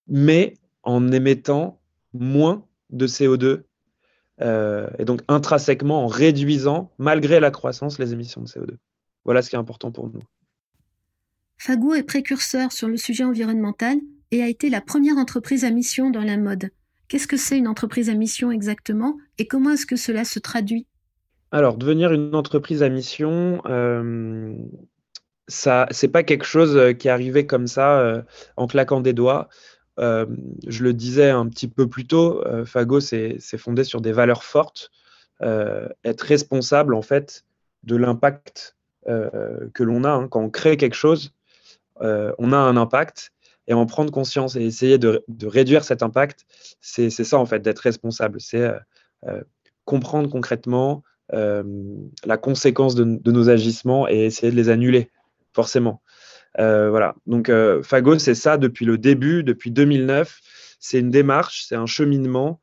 mais 0.06 0.54
en 0.82 1.10
émettant 1.10 1.80
moins 2.12 2.66
de 2.90 3.06
CO2 3.06 3.64
euh, 4.40 4.88
et 4.98 5.04
donc 5.04 5.20
intrinsèquement 5.28 6.04
en 6.04 6.06
réduisant, 6.06 6.90
malgré 6.98 7.40
la 7.40 7.50
croissance, 7.50 7.98
les 7.98 8.12
émissions 8.12 8.42
de 8.42 8.48
CO2. 8.48 8.76
Voilà 9.24 9.42
ce 9.42 9.50
qui 9.50 9.56
est 9.56 9.58
important 9.58 9.90
pour 9.90 10.08
nous. 10.08 10.22
Fago 11.56 11.94
est 11.94 12.02
précurseur 12.02 12.72
sur 12.72 12.88
le 12.88 12.96
sujet 12.96 13.24
environnemental 13.24 13.98
et 14.30 14.42
a 14.42 14.48
été 14.48 14.68
la 14.68 14.80
première 14.80 15.16
entreprise 15.16 15.64
à 15.64 15.70
mission 15.70 16.10
dans 16.10 16.24
la 16.24 16.36
mode. 16.36 16.70
Qu'est-ce 17.08 17.28
que 17.28 17.36
c'est 17.36 17.58
une 17.58 17.68
entreprise 17.68 18.10
à 18.10 18.14
mission 18.14 18.50
exactement 18.50 19.16
et 19.38 19.46
comment 19.46 19.70
est-ce 19.70 19.86
que 19.86 19.96
cela 19.96 20.24
se 20.24 20.38
traduit? 20.38 20.86
Alors, 21.52 21.76
devenir 21.76 22.12
une 22.12 22.34
entreprise 22.34 22.82
à 22.82 22.88
mission, 22.88 23.62
euh, 23.66 24.52
ça, 25.46 25.86
c'est 25.90 26.08
pas 26.08 26.22
quelque 26.22 26.44
chose 26.44 26.76
euh, 26.76 26.92
qui 26.92 27.08
est 27.08 27.12
arrivé 27.12 27.46
comme 27.46 27.66
ça 27.66 28.00
euh, 28.00 28.22
en 28.56 28.66
claquant 28.66 29.00
des 29.00 29.12
doigts. 29.12 29.48
Je 29.98 30.82
le 30.82 30.92
disais 30.92 31.30
un 31.30 31.48
petit 31.48 31.68
peu 31.68 31.88
plus 31.88 32.06
tôt, 32.06 32.42
Fago 32.64 33.00
c'est 33.00 33.58
fondé 33.58 33.84
sur 33.84 34.00
des 34.00 34.12
valeurs 34.12 34.44
fortes. 34.44 34.90
être 35.40 36.22
responsable 36.22 36.94
en 36.94 37.02
fait 37.02 37.44
de 37.84 37.96
l'impact 37.96 38.76
que 39.06 39.82
l'on 39.82 40.04
a 40.04 40.10
hein. 40.10 40.28
quand 40.28 40.40
on 40.40 40.50
crée 40.50 40.76
quelque 40.76 40.96
chose, 40.96 41.32
on 42.00 42.52
a 42.52 42.56
un 42.56 42.76
impact 42.76 43.32
et 43.66 43.72
en 43.72 43.86
prendre 43.86 44.10
conscience 44.10 44.56
et 44.56 44.62
essayer 44.62 44.98
de, 44.98 45.24
réduire 45.42 45.84
cet 45.84 46.02
impact, 46.02 46.44
c'est 46.80 47.10
ça 47.10 47.38
en 47.38 47.46
fait 47.46 47.60
d'être 47.60 47.80
responsable. 47.80 48.40
C'est 48.40 48.68
comprendre 49.84 50.28
concrètement 50.28 51.02
euh, 51.32 51.62
la 52.24 52.36
conséquence 52.36 52.94
de, 52.94 53.30
nos 53.30 53.48
agissements 53.48 54.08
et 54.08 54.26
essayer 54.26 54.50
de 54.50 54.56
les 54.56 54.68
annuler, 54.68 55.10
forcément. 55.52 56.02
Euh, 56.58 56.90
voilà. 56.90 57.14
Donc, 57.26 57.48
euh, 57.48 57.82
Fago, 57.82 58.18
c'est 58.18 58.34
ça 58.34 58.56
depuis 58.56 58.84
le 58.84 58.98
début, 58.98 59.42
depuis 59.42 59.70
2009. 59.70 60.40
C'est 60.78 61.00
une 61.00 61.10
démarche, 61.10 61.64
c'est 61.66 61.76
un 61.76 61.86
cheminement. 61.86 62.60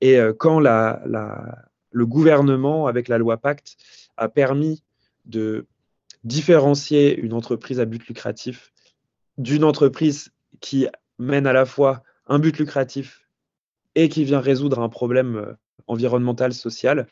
et 0.00 0.18
quand 0.38 0.60
le 0.60 2.06
gouvernement, 2.06 2.86
avec 2.86 3.08
la 3.08 3.18
loi 3.18 3.36
Pacte, 3.38 3.76
a 4.16 4.28
permis 4.28 4.82
de 5.24 5.66
différencier 6.24 7.18
une 7.18 7.32
entreprise 7.32 7.80
à 7.80 7.86
but 7.86 8.06
lucratif 8.06 8.72
d'une 9.38 9.64
entreprise 9.64 10.30
qui 10.60 10.86
mène 11.18 11.46
à 11.46 11.54
la 11.54 11.64
fois 11.64 12.02
un 12.26 12.38
but 12.38 12.58
lucratif 12.58 13.26
et 13.94 14.08
qui 14.10 14.24
vient 14.24 14.40
résoudre 14.40 14.80
un 14.80 14.90
problème 14.90 15.56
environnemental, 15.86 16.52
social, 16.52 17.06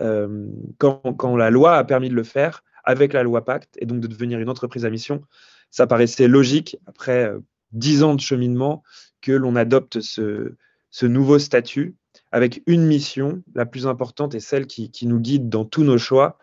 euh, 0.00 0.48
quand, 0.78 1.36
la 1.36 1.50
loi 1.50 1.76
a 1.76 1.84
permis 1.84 2.08
de 2.08 2.14
le 2.14 2.24
faire 2.24 2.64
avec 2.84 3.12
la 3.12 3.22
loi 3.22 3.44
Pacte 3.44 3.76
et 3.78 3.86
donc 3.86 4.00
de 4.00 4.06
devenir 4.06 4.38
une 4.38 4.48
entreprise 4.48 4.84
à 4.84 4.90
mission, 4.90 5.22
ça 5.70 5.86
paraissait 5.86 6.28
logique 6.28 6.76
après 6.86 7.24
euh, 7.24 7.40
dix 7.72 8.02
ans 8.02 8.14
de 8.14 8.20
cheminement 8.20 8.82
que 9.20 9.32
l'on 9.32 9.56
adopte 9.56 10.00
ce, 10.00 10.54
nouveau 11.02 11.38
statut 11.38 11.96
avec 12.30 12.62
une 12.66 12.84
mission, 12.84 13.42
la 13.54 13.66
plus 13.66 13.86
importante 13.86 14.34
et 14.34 14.40
celle 14.40 14.66
qui, 14.66 15.06
nous 15.06 15.18
guide 15.18 15.48
dans 15.48 15.64
tous 15.64 15.82
nos 15.82 15.98
choix, 15.98 16.38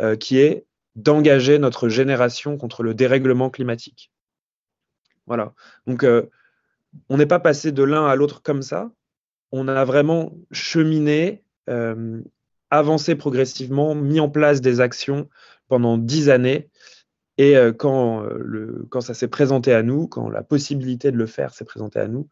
euh, 0.00 0.16
qui 0.16 0.38
est 0.38 0.66
d'engager 0.94 1.58
notre 1.58 1.88
génération 1.88 2.56
contre 2.56 2.82
le 2.82 2.94
dérèglement 2.94 3.50
climatique. 3.50 4.12
Voilà. 5.26 5.54
Donc, 5.86 6.04
on 7.08 7.16
n'est 7.16 7.26
pas 7.26 7.38
passé 7.38 7.70
de 7.70 7.82
l'un 7.82 8.06
à 8.06 8.16
l'autre 8.16 8.42
comme 8.42 8.62
ça. 8.62 8.90
On 9.52 9.68
a 9.68 9.84
vraiment 9.84 10.32
cheminé, 10.50 11.44
avancé 12.70 13.14
progressivement, 13.14 13.94
mis 13.94 14.20
en 14.20 14.28
place 14.28 14.60
des 14.60 14.80
actions 14.80 15.28
pendant 15.68 15.98
dix 15.98 16.30
années. 16.30 16.68
Et 17.40 17.54
quand, 17.78 18.22
le, 18.22 18.84
quand 18.90 19.00
ça 19.00 19.14
s'est 19.14 19.28
présenté 19.28 19.72
à 19.72 19.84
nous, 19.84 20.08
quand 20.08 20.28
la 20.28 20.42
possibilité 20.42 21.12
de 21.12 21.16
le 21.16 21.26
faire 21.26 21.54
s'est 21.54 21.64
présentée 21.64 22.00
à 22.00 22.08
nous, 22.08 22.26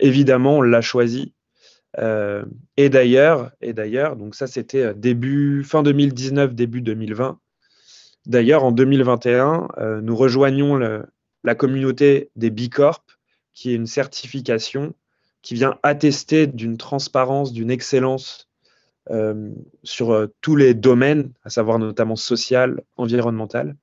évidemment, 0.00 0.56
on 0.56 0.62
l'a 0.62 0.80
choisi 0.80 1.34
euh, 1.98 2.44
et 2.76 2.90
d'ailleurs, 2.90 3.50
et 3.60 3.72
d'ailleurs, 3.72 4.16
donc 4.16 4.34
ça 4.34 4.46
c'était 4.46 4.82
euh, 4.82 4.94
début 4.94 5.64
fin 5.64 5.82
2019, 5.82 6.54
début 6.54 6.82
2020. 6.82 7.38
D'ailleurs, 8.26 8.64
en 8.64 8.72
2021, 8.72 9.68
euh, 9.78 10.00
nous 10.02 10.14
rejoignons 10.14 10.76
la 10.76 11.54
communauté 11.54 12.30
des 12.36 12.50
B 12.50 12.68
Corp, 12.68 13.04
qui 13.54 13.70
est 13.70 13.74
une 13.74 13.86
certification 13.86 14.94
qui 15.40 15.54
vient 15.54 15.78
attester 15.82 16.46
d'une 16.46 16.76
transparence, 16.76 17.52
d'une 17.52 17.70
excellence 17.70 18.47
sur 19.82 20.28
tous 20.40 20.56
les 20.56 20.74
domaines, 20.74 21.32
à 21.44 21.50
savoir 21.50 21.78
notamment 21.78 22.16
social, 22.16 22.82
environnemental, 22.96 23.76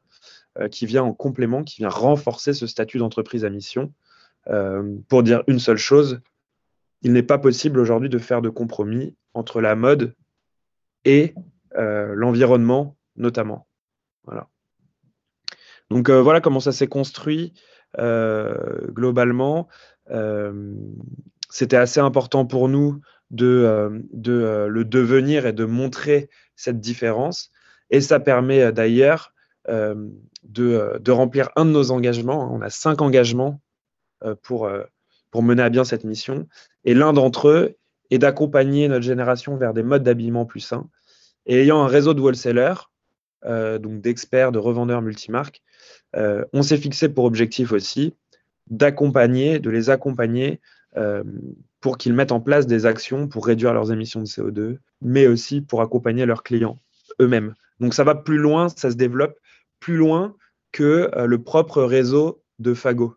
qui 0.72 0.86
vient 0.86 1.04
en 1.04 1.14
complément, 1.14 1.64
qui 1.64 1.78
vient 1.78 1.90
renforcer 1.90 2.54
ce 2.54 2.68
statut 2.68 3.00
d'entreprise 3.00 3.44
à 3.44 3.50
mission. 3.50 3.92
pour 5.08 5.24
dire 5.24 5.44
une 5.48 5.60
seule 5.60 5.78
chose, 5.78 6.22
il 7.02 7.14
n'est 7.14 7.24
pas 7.24 7.38
possible 7.38 7.80
aujourd'hui 7.80 8.10
de 8.10 8.18
faire 8.18 8.42
de 8.42 8.50
compromis 8.50 9.16
entre 9.34 9.62
la 9.62 9.76
mode 9.76 10.16
et 11.04 11.36
euh, 11.78 12.14
l'environnement 12.16 12.98
notamment. 13.16 13.68
Voilà. 14.24 14.48
Donc 15.90 16.10
euh, 16.10 16.22
voilà 16.22 16.42
comment 16.42 16.60
ça 16.60 16.72
s'est 16.72 16.88
construit 16.88 17.54
euh, 18.00 18.88
globalement. 18.92 19.68
C'était 21.50 21.78
assez 21.78 22.00
important 22.00 22.46
pour 22.46 22.68
nous 22.68 23.02
de, 23.32 24.04
de 24.14 24.68
le 24.70 24.86
devenir 24.86 25.46
et 25.46 25.54
de 25.54 25.66
montrer 25.66 26.30
cette 26.56 26.80
différence. 26.80 27.52
Et 27.90 28.02
ça 28.02 28.20
permet 28.20 28.72
d'ailleurs 28.72 29.34
de, 29.68 31.00
de, 31.00 31.12
remplir 31.12 31.50
un 31.56 31.66
de 31.66 31.72
nos 31.72 31.92
engagements. 31.92 32.54
On 32.54 32.62
a 32.62 32.70
cinq 32.70 33.02
engagements 33.02 33.62
pour 34.44 34.70
pour 35.36 35.44
mener 35.44 35.64
à 35.64 35.70
bien 35.70 35.84
cette 35.84 36.06
mission. 36.06 36.48
Et 36.86 36.94
l'un 36.94 37.12
d'entre 37.12 37.50
eux 37.50 37.76
est 38.10 38.20
d'accompagner 38.20 38.88
notre 38.88 39.04
génération 39.04 39.58
vers 39.58 39.74
des 39.74 39.84
modes 39.84 40.04
d'habillement 40.04 40.46
plus 40.46 40.62
sains. 40.62 40.88
Et 41.46 41.62
ayant 41.62 41.84
un 41.84 41.88
réseau 41.88 42.14
de 42.14 42.22
wholesalers, 42.22 42.90
euh, 43.46 43.78
donc 43.78 44.00
d'experts, 44.00 44.54
de 44.54 44.60
revendeurs 44.60 45.02
multimarques, 45.02 45.62
euh, 46.16 46.46
on 46.54 46.62
s'est 46.62 46.78
fixé 46.78 47.10
pour 47.10 47.26
objectif 47.26 47.74
aussi 47.74 48.16
d'accompagner, 48.68 49.60
de 49.60 49.70
les 49.70 49.90
accompagner 49.90 50.54
euh, 50.54 50.85
pour 51.82 51.98
qu'ils 51.98 52.14
mettent 52.14 52.32
en 52.32 52.40
place 52.40 52.68
des 52.68 52.86
actions 52.86 53.28
pour 53.28 53.46
réduire 53.46 53.74
leurs 53.74 53.92
émissions 53.92 54.22
de 54.22 54.26
CO2, 54.26 54.78
mais 55.02 55.28
aussi 55.28 55.62
pour 55.62 55.82
accompagner 55.82 56.26
leurs 56.26 56.44
clients 56.44 56.80
eux-mêmes. 57.22 57.54
Donc 57.80 57.94
ça 57.94 58.04
va 58.04 58.16
plus 58.16 58.38
loin, 58.38 58.70
ça 58.70 58.90
se 58.90 58.96
développe 58.96 59.38
plus 59.80 59.98
loin 59.98 60.36
que 60.72 61.10
le 61.26 61.44
propre 61.44 61.84
réseau 61.84 62.42
de 62.60 62.74
Fago. 62.74 63.16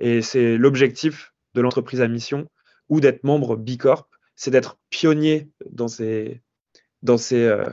Et 0.00 0.22
c'est 0.22 0.56
l'objectif 0.56 1.34
de 1.54 1.60
l'entreprise 1.60 2.00
à 2.00 2.08
mission 2.08 2.48
ou 2.88 3.00
d'être 3.00 3.24
membre 3.24 3.56
B 3.56 3.76
Corp, 3.76 4.08
c'est 4.36 4.50
d'être 4.50 4.78
pionnier 4.90 5.50
dans 5.70 5.88
ces, 5.88 6.40
dans 7.02 7.18
ces 7.18 7.44
euh, 7.44 7.68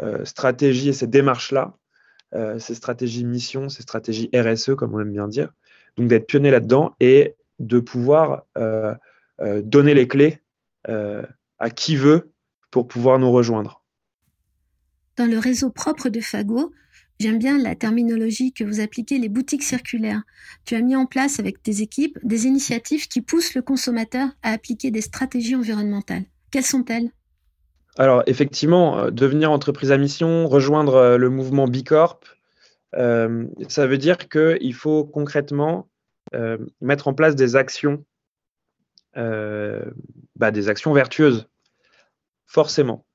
euh, 0.00 0.24
stratégies 0.24 0.90
et 0.90 0.92
ces 0.92 1.06
démarches-là, 1.06 1.76
euh, 2.34 2.58
ces 2.58 2.74
stratégies 2.74 3.24
mission, 3.24 3.68
ces 3.68 3.82
stratégies 3.82 4.30
RSE, 4.34 4.74
comme 4.76 4.94
on 4.94 5.00
aime 5.00 5.12
bien 5.12 5.28
dire. 5.28 5.52
Donc 5.96 6.08
d'être 6.08 6.26
pionnier 6.26 6.50
là-dedans 6.50 6.94
et 7.00 7.34
de 7.58 7.80
pouvoir 7.80 8.44
donner 9.38 9.94
les 9.94 10.08
clés 10.08 10.40
à 10.86 11.70
qui 11.70 11.96
veut 11.96 12.32
pour 12.70 12.88
pouvoir 12.88 13.18
nous 13.18 13.30
rejoindre. 13.30 13.82
Dans 15.16 15.30
le 15.30 15.38
réseau 15.38 15.70
propre 15.70 16.08
de 16.08 16.20
Fago, 16.20 16.72
J'aime 17.18 17.38
bien 17.38 17.56
la 17.56 17.74
terminologie 17.74 18.52
que 18.52 18.62
vous 18.62 18.80
appliquez, 18.80 19.18
les 19.18 19.30
boutiques 19.30 19.62
circulaires. 19.62 20.22
Tu 20.66 20.74
as 20.74 20.82
mis 20.82 20.94
en 20.96 21.06
place 21.06 21.40
avec 21.40 21.62
tes 21.62 21.80
équipes 21.80 22.18
des 22.22 22.46
initiatives 22.46 23.08
qui 23.08 23.22
poussent 23.22 23.54
le 23.54 23.62
consommateur 23.62 24.28
à 24.42 24.52
appliquer 24.52 24.90
des 24.90 25.00
stratégies 25.00 25.56
environnementales. 25.56 26.24
Quelles 26.50 26.64
sont-elles? 26.64 27.10
Alors 27.96 28.22
effectivement, 28.26 28.98
euh, 28.98 29.10
devenir 29.10 29.50
entreprise 29.50 29.92
à 29.92 29.96
mission, 29.96 30.46
rejoindre 30.46 30.96
euh, 30.96 31.16
le 31.16 31.30
mouvement 31.30 31.66
B 31.66 31.82
Corp, 31.82 32.26
euh, 32.96 33.46
ça 33.68 33.86
veut 33.86 33.96
dire 33.96 34.28
qu'il 34.28 34.74
faut 34.74 35.04
concrètement 35.04 35.88
mettre 36.80 37.08
en 37.08 37.14
place 37.14 37.36
des 37.36 37.56
actions, 37.56 38.04
bah, 39.14 40.50
des 40.50 40.68
actions 40.68 40.92
vertueuses, 40.92 41.48
forcément. 42.46 43.06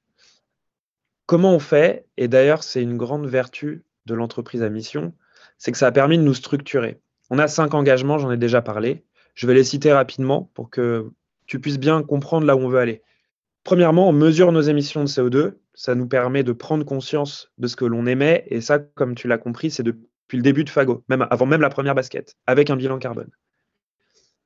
Comment 1.25 1.55
on 1.55 1.59
fait 1.59 2.05
Et 2.17 2.27
d'ailleurs, 2.27 2.63
c'est 2.63 2.81
une 2.81 2.97
grande 2.97 3.27
vertu 3.27 3.85
de 4.05 4.13
l'entreprise 4.13 4.63
à 4.63 4.69
mission, 4.69 5.13
c'est 5.57 5.71
que 5.71 5.77
ça 5.77 5.87
a 5.87 5.91
permis 5.91 6.17
de 6.17 6.23
nous 6.23 6.33
structurer. 6.33 6.99
On 7.29 7.39
a 7.39 7.47
cinq 7.47 7.73
engagements, 7.73 8.17
j'en 8.17 8.31
ai 8.31 8.37
déjà 8.37 8.61
parlé. 8.61 9.05
Je 9.35 9.47
vais 9.47 9.53
les 9.53 9.63
citer 9.63 9.93
rapidement 9.93 10.51
pour 10.53 10.69
que 10.69 11.09
tu 11.45 11.59
puisses 11.59 11.79
bien 11.79 12.03
comprendre 12.03 12.45
là 12.45 12.55
où 12.55 12.59
on 12.59 12.67
veut 12.67 12.79
aller. 12.79 13.01
Premièrement, 13.63 14.09
on 14.09 14.11
mesure 14.11 14.51
nos 14.51 14.61
émissions 14.61 15.03
de 15.03 15.09
CO2. 15.09 15.53
Ça 15.73 15.95
nous 15.95 16.07
permet 16.07 16.43
de 16.43 16.51
prendre 16.51 16.83
conscience 16.83 17.51
de 17.57 17.67
ce 17.67 17.75
que 17.75 17.85
l'on 17.85 18.05
émet. 18.05 18.43
Et 18.47 18.59
ça, 18.59 18.79
comme 18.79 19.15
tu 19.15 19.27
l'as 19.27 19.37
compris, 19.37 19.71
c'est 19.71 19.83
le 20.37 20.43
début 20.43 20.63
de 20.63 20.69
Fago, 20.69 21.03
même 21.09 21.27
avant 21.29 21.45
même 21.45 21.61
la 21.61 21.69
première 21.69 21.95
basket, 21.95 22.35
avec 22.47 22.69
un 22.69 22.75
bilan 22.75 22.99
carbone. 22.99 23.29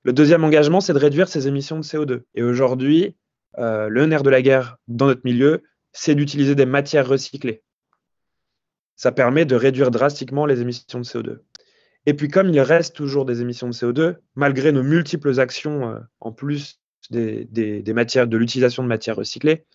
Le 0.03 0.13
deuxième 0.13 0.43
engagement, 0.43 0.81
c'est 0.81 0.93
de 0.93 0.99
réduire 0.99 1.27
ses 1.27 1.47
émissions 1.47 1.77
de 1.77 1.83
CO2. 1.83 2.21
Et 2.35 2.43
aujourd'hui, 2.43 3.15
euh, 3.57 3.87
le 3.89 4.05
nerf 4.05 4.23
de 4.23 4.29
la 4.29 4.41
guerre 4.41 4.77
dans 4.87 5.07
notre 5.07 5.21
milieu, 5.23 5.63
c'est 5.93 6.15
d'utiliser 6.15 6.55
des 6.55 6.65
matières 6.65 7.07
recyclées 7.07 7.63
ça 8.95 9.11
permet 9.11 9.45
de 9.45 9.55
réduire 9.55 9.91
drastiquement 9.91 10.45
les 10.45 10.61
émissions 10.61 10.99
de 10.99 11.05
CO2. 11.05 11.39
Et 12.05 12.13
puis 12.13 12.27
comme 12.27 12.49
il 12.49 12.59
reste 12.61 12.95
toujours 12.95 13.25
des 13.25 13.41
émissions 13.41 13.67
de 13.67 13.73
CO2, 13.73 14.17
malgré 14.35 14.71
nos 14.71 14.83
multiples 14.83 15.39
actions 15.39 15.89
euh, 15.89 15.99
en 16.19 16.31
plus 16.31 16.79
de 17.11 18.37
l'utilisation 18.37 18.83
de 18.83 18.87
matières 18.87 19.15
recyclées, 19.15 19.65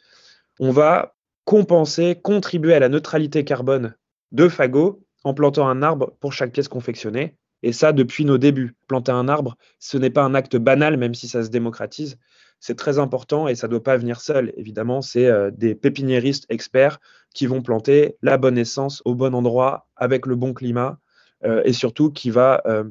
on 0.59 0.73
va 0.73 1.15
compenser, 1.45 2.19
contribuer 2.21 2.75
à 2.75 2.81
la 2.81 2.89
neutralité 2.89 3.45
carbone 3.45 3.95
de 4.33 4.49
Fago 4.49 5.05
en 5.25 5.35
plantant 5.35 5.69
un 5.69 5.83
arbre 5.83 6.13
pour 6.21 6.33
chaque 6.33 6.53
pièce 6.53 6.69
confectionnée. 6.69 7.37
Et 7.63 7.73
ça, 7.73 7.93
depuis 7.93 8.25
nos 8.25 8.39
débuts. 8.39 8.75
Planter 8.89 9.13
un 9.13 9.29
arbre, 9.29 9.57
ce 9.79 9.99
n'est 9.99 10.11
pas 10.11 10.23
un 10.23 10.35
acte 10.35 10.57
banal, 10.57 10.97
même 10.97 11.15
si 11.15 11.29
ça 11.29 11.45
se 11.45 11.51
démocratise. 11.51 12.17
C'est 12.59 12.77
très 12.77 12.99
important 12.99 13.49
et 13.49 13.55
ça 13.55 13.67
ne 13.67 13.71
doit 13.71 13.83
pas 13.83 13.97
venir 13.97 14.21
seul. 14.21 14.53
Évidemment, 14.57 15.03
c'est 15.03 15.27
euh, 15.27 15.51
des 15.51 15.75
pépiniéristes 15.75 16.47
experts 16.49 17.01
qui 17.35 17.47
vont 17.47 17.63
planter 17.63 18.17
la 18.23 18.39
bonne 18.39 18.59
essence 18.59 19.03
au 19.05 19.15
bon 19.15 19.35
endroit 19.35 19.87
avec 19.97 20.27
le 20.27 20.37
bon 20.37 20.53
climat 20.53 20.99
euh, 21.45 21.63
et 21.65 21.73
surtout 21.73 22.11
qui 22.11 22.31
va 22.31 22.63
euh, 22.67 22.85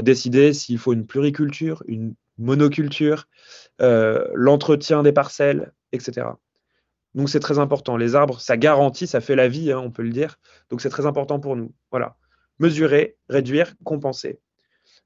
décider 0.00 0.52
s'il 0.52 0.78
faut 0.78 0.92
une 0.92 1.06
pluriculture, 1.06 1.82
une 1.86 2.14
monoculture, 2.36 3.28
l'entretien 3.78 5.04
des 5.04 5.12
parcelles, 5.12 5.72
etc. 5.92 6.26
Donc 7.14 7.28
c'est 7.28 7.40
très 7.40 7.58
important. 7.58 7.96
Les 7.96 8.14
arbres, 8.14 8.40
ça 8.40 8.56
garantit, 8.56 9.06
ça 9.06 9.20
fait 9.20 9.36
la 9.36 9.48
vie, 9.48 9.72
hein, 9.72 9.78
on 9.78 9.90
peut 9.90 10.02
le 10.02 10.10
dire. 10.10 10.38
Donc 10.70 10.80
c'est 10.80 10.88
très 10.88 11.06
important 11.06 11.40
pour 11.40 11.56
nous. 11.56 11.72
Voilà. 11.90 12.16
Mesurer, 12.58 13.16
réduire, 13.28 13.74
compenser. 13.84 14.40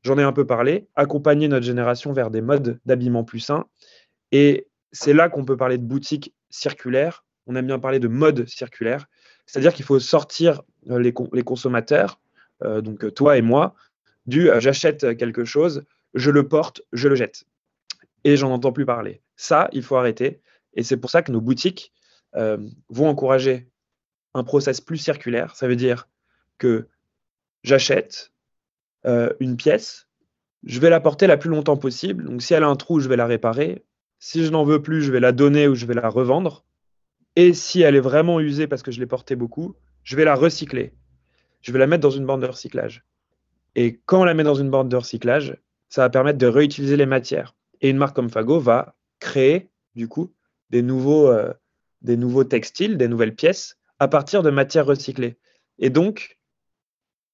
J'en 0.03 0.19
ai 0.19 0.23
un 0.23 0.33
peu 0.33 0.47
parlé. 0.47 0.88
Accompagner 0.97 1.49
notre 1.49 1.67
génération 1.67 2.12
vers 2.12 2.31
des 2.31 2.41
modes 2.41 2.79
d'habillement 2.87 3.25
plus 3.25 3.41
sains. 3.41 3.67
Et 4.33 4.67
c'est 4.93 5.12
là 5.12 5.29
qu'on 5.29 5.45
peut 5.45 5.57
parler 5.57 5.79
de 5.79 5.85
boutique 5.85 6.35
circulaire 6.50 7.25
on 7.49 7.57
aime 7.57 7.67
bien 7.67 7.79
parler 7.79 7.99
de 7.99 8.09
mode 8.09 8.47
circulaire, 8.47 9.07
c'est-à-dire 9.47 9.73
qu'il 9.73 9.85
faut 9.85 9.99
sortir 9.99 10.62
euh, 10.91 10.99
les, 11.00 11.43
consommateurs, 11.43 12.21
euh, 12.62 12.81
donc 12.81 13.05
euh, 13.05 13.11
toi 13.11 13.38
et 13.38 13.43
moi, 13.43 13.75
du 14.27 14.50
j'achète 14.59 15.17
quelque 15.17 15.45
chose, 15.47 15.85
je 16.15 16.31
le 16.31 16.47
porte, 16.47 16.83
je 16.93 17.09
le 17.09 17.15
jette. 17.15 17.45
Et 18.25 18.37
j'en 18.37 18.53
entends 18.53 18.73
plus 18.73 18.85
parler. 18.85 19.23
Ça, 19.37 19.69
il 19.73 19.83
faut 19.83 19.97
arrêter. 19.97 20.43
Et 20.75 20.83
c'est 20.83 20.99
pour 20.99 21.11
ça 21.11 21.23
que 21.23 21.33
nos 21.33 21.41
boutiques 21.41 21.93
vont 22.35 23.08
encourager 23.08 23.68
un 24.35 24.44
process 24.44 24.80
plus 24.80 24.99
circulaire. 24.99 25.56
Ça 25.56 25.66
veut 25.68 25.76
dire 25.76 26.08
que 26.58 26.88
j'achète 27.64 28.32
une 29.04 29.56
pièce, 29.56 30.08
je 30.64 30.80
vais 30.80 30.90
la 30.90 31.00
porter 31.00 31.26
la 31.26 31.37
plus 31.37 31.50
longtemps 31.50 31.76
possible. 31.76 32.25
Donc 32.25 32.42
si 32.42 32.54
elle 32.54 32.64
a 32.64 32.68
un 32.68 32.76
trou, 32.76 33.00
je 33.00 33.08
vais 33.08 33.16
la 33.16 33.26
réparer. 33.26 33.85
Si 34.18 34.44
je 34.44 34.50
n'en 34.50 34.64
veux 34.64 34.82
plus, 34.82 35.02
je 35.02 35.12
vais 35.12 35.20
la 35.20 35.32
donner 35.32 35.68
ou 35.68 35.75
je 35.75 35.87
vais 35.87 35.94
la 35.94 36.08
revendre. 36.08 36.64
Et 37.37 37.54
si 37.54 37.82
elle 37.82 37.94
est 37.94 38.00
vraiment 38.00 38.40
usée 38.40 38.66
parce 38.66 38.82
que 38.82 38.90
je 38.90 38.99
l'ai 38.99 39.06
portée 39.06 39.37
beaucoup, 39.37 39.76
je 40.02 40.16
vais 40.16 40.25
la 40.25 40.35
recycler. 40.35 40.92
Je 41.62 41.73
vais 41.73 41.78
la 41.78 41.87
mettre 41.87 42.02
dans 42.02 42.11
une 42.11 42.26
bande 42.26 42.42
de 42.42 42.47
recyclage. 42.47 43.04
Et 43.75 44.00
quand 44.06 44.23
on 44.23 44.25
la 44.25 44.35
met 44.35 44.42
dans 44.42 44.54
une 44.54 44.70
bande 44.70 44.88
de 44.88 44.97
recyclage, 44.97 45.56
ça 45.88 46.02
va 46.02 46.11
permettre 46.11 46.38
de 46.38 46.47
réutiliser 46.47 46.97
les 46.97 47.06
matières. 47.06 47.54
Et 47.80 47.90
une 47.90 47.97
marque 47.97 48.16
comme 48.16 48.30
Fago 48.30 48.58
va 48.58 48.97
créer, 49.20 49.68
du 49.94 50.08
coup, 50.08 50.32
des 50.70 50.82
nouveaux, 50.82 51.28
euh, 51.28 51.52
des 52.02 52.17
nouveaux 52.17 52.45
textiles, 52.45 52.97
des 52.97 53.09
nouvelles 53.09 53.35
pièces 53.35 53.76
à 53.99 54.09
partir 54.09 54.43
de 54.43 54.50
matières 54.50 54.87
recyclées. 54.87 55.37
et 55.78 55.90
donc 55.90 56.38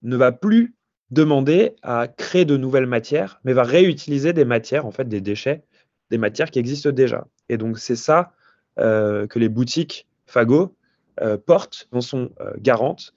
ne 0.02 0.16
va 0.16 0.32
plus 0.32 0.74
demander 1.10 1.76
à 1.82 2.08
créer 2.08 2.44
de 2.44 2.56
nouvelles 2.56 2.86
matières, 2.86 3.40
mais 3.44 3.52
va 3.52 3.62
réutiliser 3.62 4.32
des 4.32 4.44
matières, 4.44 4.84
en 4.84 4.90
fait 4.90 5.08
des 5.08 5.20
déchets, 5.20 5.64
des 6.10 6.18
matières 6.18 6.50
qui 6.50 6.58
existent 6.58 6.90
déjà. 6.90 7.26
Et 7.48 7.56
donc 7.56 7.78
c'est 7.78 7.96
ça 7.96 8.32
euh, 8.78 9.26
que 9.26 9.38
les 9.38 9.48
boutiques 9.48 10.06
Fago 10.26 10.76
euh, 11.20 11.38
portent, 11.38 11.88
en 11.92 12.00
sont 12.00 12.30
euh, 12.40 12.52
garantes. 12.58 13.14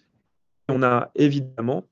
On 0.69 0.83
a 0.83 1.11
évidemment 1.15 1.85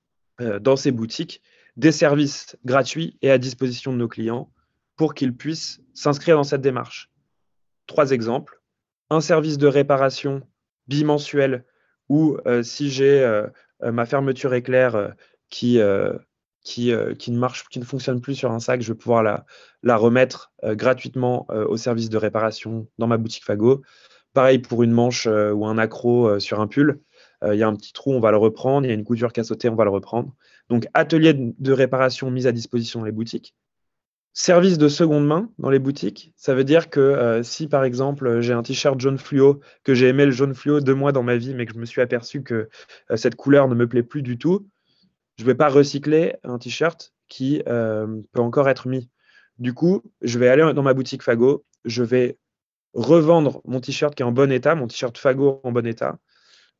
dans 0.60 0.76
ces 0.76 0.92
boutiques 0.92 1.42
des 1.78 1.94
services 1.94 2.58
gratuits 2.66 3.18
et 3.22 3.32
à 3.32 3.38
disposition 3.38 3.94
de 3.94 3.98
nos 3.98 4.10
clients 4.10 4.52
pour 4.98 5.14
qu'ils 5.14 5.34
puissent 5.34 5.82
s'inscrire 5.94 6.36
dans 6.36 6.44
cette 6.44 6.60
démarche. 6.60 7.10
Trois 7.88 8.12
exemples. 8.12 8.62
Un 9.10 9.22
service 9.22 9.58
de 9.58 9.68
réparation 9.68 10.42
bimensuel 10.88 11.66
où 12.10 12.38
si 12.64 12.90
j'ai 12.90 13.44
ma 13.82 14.06
fermeture 14.06 14.54
éclair 14.54 15.14
qui, 15.50 15.80
qui, 16.64 16.92
ne 16.92 17.38
marche, 17.38 17.66
qui 17.70 17.80
ne 17.80 17.86
fonctionne 17.86 18.22
plus 18.22 18.36
sur 18.36 18.52
un 18.52 18.60
sac, 18.60 18.82
je 18.82 18.94
vais 18.94 18.98
pouvoir 18.98 19.24
la, 19.24 19.98
remettre 19.98 20.52
gratuitement 20.64 21.48
au 21.50 21.78
service 21.78 22.10
de 22.10 22.18
réparation 22.18 22.88
dans 22.98 23.08
ma 23.08 23.18
boutique 23.18 23.44
Fago. 23.44 23.82
Pareil 24.34 24.60
pour 24.60 24.84
une 24.84 24.92
manche 24.92 25.28
ou 25.28 25.66
un 25.66 25.78
accro 25.78 26.40
sur 26.40 26.60
un 26.60 26.68
pull. 26.68 27.00
Il 27.46 27.58
y 27.58 27.64
a 27.64 27.68
un 27.68 27.76
petit 27.76 27.94
trou, 27.94 28.14
on 28.14 28.20
va 28.20 28.32
le 28.32 28.38
reprendre. 28.38 28.86
Il 28.86 28.90
y 28.90 28.92
a 28.92 28.96
une 28.96 29.06
a 29.38 29.44
sauté, 29.44 29.70
on 29.70 29.76
va 29.76 29.84
le 29.84 29.92
reprendre. 29.92 30.34
Donc, 30.70 30.88
atelier 30.94 31.34
de 31.34 31.72
réparation 31.72 32.32
mis 32.32 32.48
à 32.48 32.52
disposition 32.52 33.00
dans 33.00 33.06
les 33.06 33.12
boutiques. 33.12 33.56
Service 34.38 34.78
de 34.78 34.90
seconde 34.90 35.26
main 35.26 35.50
dans 35.60 35.70
les 35.70 35.80
boutiques, 35.80 36.34
ça 36.36 36.54
veut 36.54 36.66
dire 36.66 36.90
que 36.90 37.40
si 37.42 37.68
par 37.68 37.86
exemple 37.86 38.42
j'ai 38.42 38.52
un 38.52 38.64
t-shirt 38.64 39.00
jaune 39.00 39.18
fluo, 39.18 39.62
que 39.86 39.94
j'ai 39.94 40.10
aimé 40.10 40.26
le 40.26 40.32
jaune 40.32 40.54
fluo 40.54 40.82
deux 40.82 40.94
mois 40.94 41.14
dans 41.14 41.24
ma 41.24 41.38
vie, 41.38 41.56
mais 41.56 41.66
que 41.66 41.74
je 41.74 41.80
me 41.80 41.86
suis 41.86 42.02
aperçu 42.02 42.44
que 42.44 42.68
cette 43.16 43.36
couleur 43.36 43.70
ne 43.70 43.76
me 43.76 43.88
plaît 43.88 44.04
plus 44.04 44.22
du 44.22 44.38
tout, 44.38 44.68
je 45.38 45.44
ne 45.44 45.48
vais 45.48 45.56
pas 45.56 45.70
recycler 45.70 46.36
un 46.44 46.58
t-shirt 46.58 47.14
qui 47.30 47.64
peut 47.66 48.42
encore 48.42 48.68
être 48.68 48.90
mis. 48.90 49.10
Du 49.58 49.74
coup, 49.74 50.04
je 50.22 50.38
vais 50.38 50.50
aller 50.50 50.74
dans 50.74 50.84
ma 50.84 50.94
boutique 50.94 51.24
Fago, 51.24 51.64
je 51.86 52.04
vais 52.04 52.38
revendre 52.94 53.62
mon 53.64 53.80
t-shirt 53.80 54.14
qui 54.16 54.24
est 54.24 54.26
en 54.26 54.34
bon 54.34 54.52
état, 54.52 54.76
mon 54.76 54.88
t-shirt 54.88 55.18
Fago 55.18 55.62
en 55.64 55.72
bon 55.72 55.88
état. 55.88 56.18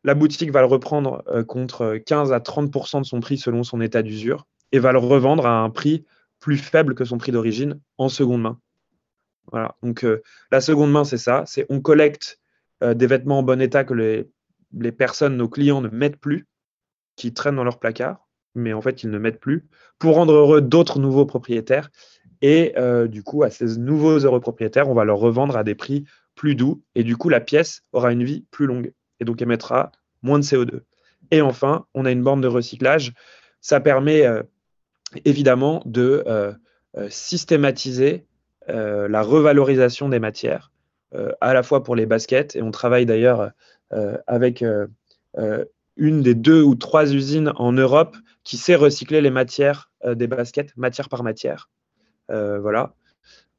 La 0.04 0.14
boutique 0.14 0.52
va 0.52 0.60
le 0.60 0.68
reprendre 0.68 1.24
contre 1.48 2.02
15 2.06 2.34
à 2.34 2.40
30% 2.40 3.00
de 3.00 3.06
son 3.06 3.22
prix 3.22 3.38
selon 3.38 3.64
son 3.64 3.80
état 3.80 4.02
d'usure 4.02 4.46
et 4.74 4.80
va 4.80 4.92
le 4.92 5.00
revendre 5.00 5.46
à 5.46 5.62
un 5.62 5.70
prix 5.70 6.04
plus 6.40 6.58
faible 6.58 6.96
que 6.96 7.06
son 7.06 7.18
prix 7.18 7.32
d'origine 7.32 7.80
en 7.98 8.10
seconde 8.10 8.42
main. 8.42 8.60
Voilà. 9.52 9.76
Donc 9.84 10.06
la 10.52 10.62
seconde 10.62 10.92
main, 10.92 11.04
c'est 11.04 11.18
ça. 11.18 11.44
C'est 11.46 11.66
on 11.70 11.80
collecte 11.80 12.40
des 12.82 13.08
vêtements 13.08 13.40
en 13.40 13.44
bon 13.44 13.62
état 13.62 13.84
que 13.84 13.94
les, 13.94 14.28
les 14.74 14.92
personnes, 14.92 15.38
nos 15.38 15.50
clients 15.50 15.82
ne 15.82 15.90
mettent 15.90 16.20
plus, 16.20 16.48
qui 17.16 17.34
traînent 17.34 17.56
dans 17.56 17.64
leur 17.64 17.80
placard, 17.80 18.28
mais 18.54 18.74
en 18.74 18.82
fait 18.82 19.04
ils 19.04 19.10
ne 19.10 19.18
mettent 19.18 19.40
plus, 19.40 19.66
pour 20.00 20.16
rendre 20.16 20.34
heureux 20.34 20.62
d'autres 20.62 21.00
nouveaux 21.00 21.26
propriétaires. 21.26 21.90
Et 22.42 22.74
euh, 22.78 23.08
du 23.08 23.24
coup, 23.24 23.44
à 23.44 23.50
ces 23.50 23.78
nouveaux 23.78 24.20
heureux 24.20 24.40
propriétaires, 24.40 24.90
on 24.90 24.94
va 24.94 25.06
leur 25.06 25.18
revendre 25.18 25.58
à 25.58 25.64
des 25.64 25.76
prix 25.76 26.06
plus 26.36 26.56
doux. 26.56 26.84
Et 26.94 27.04
du 27.04 27.18
coup, 27.18 27.30
la 27.30 27.40
pièce 27.40 27.84
aura 27.92 28.12
une 28.12 28.24
vie 28.24 28.46
plus 28.52 28.66
longue. 28.66 28.94
Et 29.20 29.26
donc, 29.26 29.42
émettra 29.42 29.92
moins 30.22 30.38
de 30.38 30.44
CO2. 30.44 30.82
Et 31.32 31.42
enfin, 31.42 31.86
on 31.94 32.06
a 32.06 32.12
une 32.12 32.22
borne 32.22 32.42
de 32.42 32.48
recyclage. 32.48 33.14
Ça 33.62 33.80
permet 33.80 34.26
euh, 34.26 34.44
évidemment 35.26 35.82
de 35.86 36.24
euh, 36.28 36.54
systématiser 37.10 38.26
la 38.68 39.22
revalorisation 39.22 40.10
des 40.10 40.18
matières, 40.18 40.72
à 41.40 41.54
la 41.54 41.62
fois 41.62 41.84
pour 41.84 41.96
les 41.96 42.08
baskets. 42.08 42.56
Et 42.56 42.64
on 42.64 42.72
travaille 42.72 43.06
d'ailleurs 43.06 43.52
avec 44.26 44.64
une 45.98 46.22
des 46.24 46.34
deux 46.34 46.64
ou 46.64 46.74
trois 46.74 47.14
usines 47.14 47.54
en 47.58 47.74
Europe 47.74 48.18
qui 48.44 48.58
sait 48.58 48.74
recycler 48.74 49.22
les 49.22 49.30
matières 49.30 49.92
des 50.04 50.26
baskets, 50.26 50.76
matière 50.78 51.10
par 51.10 51.22
matière. 51.22 51.70
Euh, 52.32 52.60
voilà. 52.60 52.94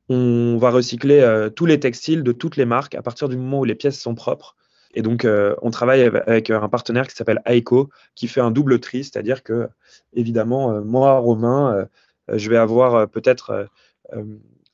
On 0.09 0.57
va 0.59 0.71
recycler 0.71 1.21
euh, 1.21 1.51
tous 1.51 1.67
les 1.67 1.81
textiles 1.81 2.23
de 2.23 2.33
toutes 2.33 2.57
les 2.57 2.65
marques 2.65 2.95
à 2.95 3.03
partir 3.03 3.29
du 3.29 3.37
moment 3.37 3.61
où 3.61 3.65
les 3.65 3.75
pièces 3.75 4.01
sont 4.01 4.15
propres. 4.15 4.57
Et 4.95 5.03
donc, 5.03 5.25
euh, 5.25 5.55
on 5.63 5.71
travaille 5.71 6.03
avec 6.03 6.51
un 6.51 6.69
partenaire 6.69 7.07
qui 7.07 7.15
s'appelle 7.15 7.43
Aiko, 7.45 7.91
qui 8.15 8.29
fait 8.29 8.41
un 8.41 8.51
double 8.51 8.81
tri, 8.81 9.05
c'est-à-dire 9.05 9.43
que, 9.43 9.69
évidemment, 10.15 10.81
moi, 10.83 11.19
Romain, 11.19 11.87
je 12.33 12.51
vais 12.51 12.57
avoir 12.57 13.09
peut-être 13.09 13.69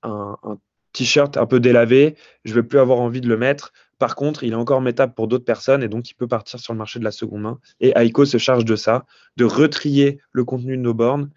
un, 0.03 0.59
t-shirt 0.93 1.37
un 1.37 1.47
peu 1.47 1.59
délavé, 1.59 2.17
je 2.45 2.51
ne 2.51 2.57
vais 2.57 2.63
plus 2.63 2.79
avoir 2.79 3.01
envie 3.01 3.21
de 3.21 3.29
le 3.29 3.37
mettre. 3.37 3.73
Par 3.99 4.15
contre, 4.15 4.45
il 4.45 4.53
est 4.53 4.57
encore 4.57 4.81
métable 4.81 5.15
pour 5.15 5.27
d'autres 5.27 5.45
personnes 5.45 5.83
et 5.83 5.89
donc 5.89 6.11
il 6.11 6.15
peut 6.15 6.27
partir 6.27 6.61
sur 6.61 6.73
le 6.73 6.79
marché 6.79 6.99
de 6.99 7.05
la 7.05 7.13
seconde 7.13 7.43
main. 7.43 7.59
Et 7.81 7.93
Aiko 7.97 8.25
se 8.25 8.37
charge 8.37 8.65
de 8.65 8.77
ça, 8.77 9.07
de 9.37 9.45
retrier 9.45 10.21
le 10.33 10.45
contenu 10.45 10.77
de 10.77 10.83
nos 10.83 10.93
bornes, 10.93 11.31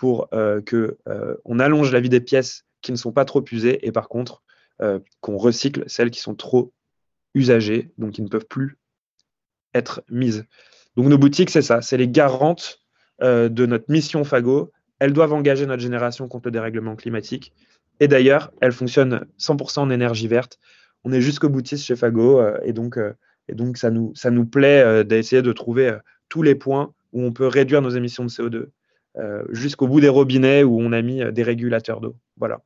pour 0.00 0.28
euh, 0.32 0.62
que 0.62 0.96
euh, 1.08 1.36
on 1.44 1.58
allonge 1.58 1.92
la 1.92 2.00
vie 2.00 2.08
des 2.08 2.22
pièces 2.22 2.64
qui 2.80 2.90
ne 2.90 2.96
sont 2.96 3.12
pas 3.12 3.26
trop 3.26 3.44
usées 3.52 3.86
et 3.86 3.92
par 3.92 4.08
contre 4.08 4.42
euh, 4.80 4.98
qu'on 5.20 5.36
recycle 5.36 5.84
celles 5.88 6.10
qui 6.10 6.20
sont 6.20 6.34
trop 6.34 6.72
usagées, 7.34 7.92
donc 7.98 8.12
qui 8.12 8.22
ne 8.22 8.28
peuvent 8.28 8.46
plus 8.46 8.78
être 9.74 10.02
mises. 10.10 10.44
Donc 10.96 11.06
nos 11.06 11.18
boutiques, 11.18 11.50
c'est 11.50 11.62
ça, 11.62 11.82
c'est 11.82 11.96
les 11.96 12.08
garantes 12.08 12.80
de 13.22 13.66
notre 13.66 13.84
mission 13.90 14.24
Fago. 14.24 14.72
Elles 14.98 15.12
doivent 15.12 15.34
engager 15.34 15.66
notre 15.66 15.82
génération 15.82 16.26
contre 16.26 16.48
le 16.48 16.52
dérèglement 16.52 16.96
climatique. 16.96 17.52
Et 18.00 18.08
d'ailleurs, 18.08 18.50
elles 18.62 18.72
fonctionnent 18.72 19.26
100% 19.38 19.80
en 19.80 19.90
énergie 19.90 20.26
verte. 20.26 20.58
On 21.04 21.12
est 21.12 21.20
jusqu'au 21.20 21.50
boutiste 21.50 21.84
chez 21.84 21.96
Fago 21.96 22.42
et 22.64 22.72
donc, 22.72 22.98
et 23.46 23.54
donc 23.54 23.76
ça, 23.76 23.90
nous, 23.90 24.12
ça 24.14 24.30
nous 24.30 24.46
plaît 24.46 25.04
d'essayer 25.04 25.42
de 25.42 25.52
trouver 25.52 25.96
tous 26.30 26.42
les 26.42 26.54
points 26.54 26.94
où 27.12 27.22
on 27.22 27.32
peut 27.32 27.46
réduire 27.46 27.82
nos 27.82 27.90
émissions 27.90 28.24
de 28.24 28.30
CO2 28.30 28.70
euh, 29.18 29.42
jusqu'au 29.50 29.88
bout 29.88 30.00
des 30.00 30.08
robinets 30.08 30.62
où 30.62 30.80
on 30.80 30.92
a 30.92 31.02
mis 31.02 31.22
euh, 31.22 31.32
des 31.32 31.42
régulateurs 31.42 32.00
d'eau. 32.00 32.16
Voilà. 32.36 32.62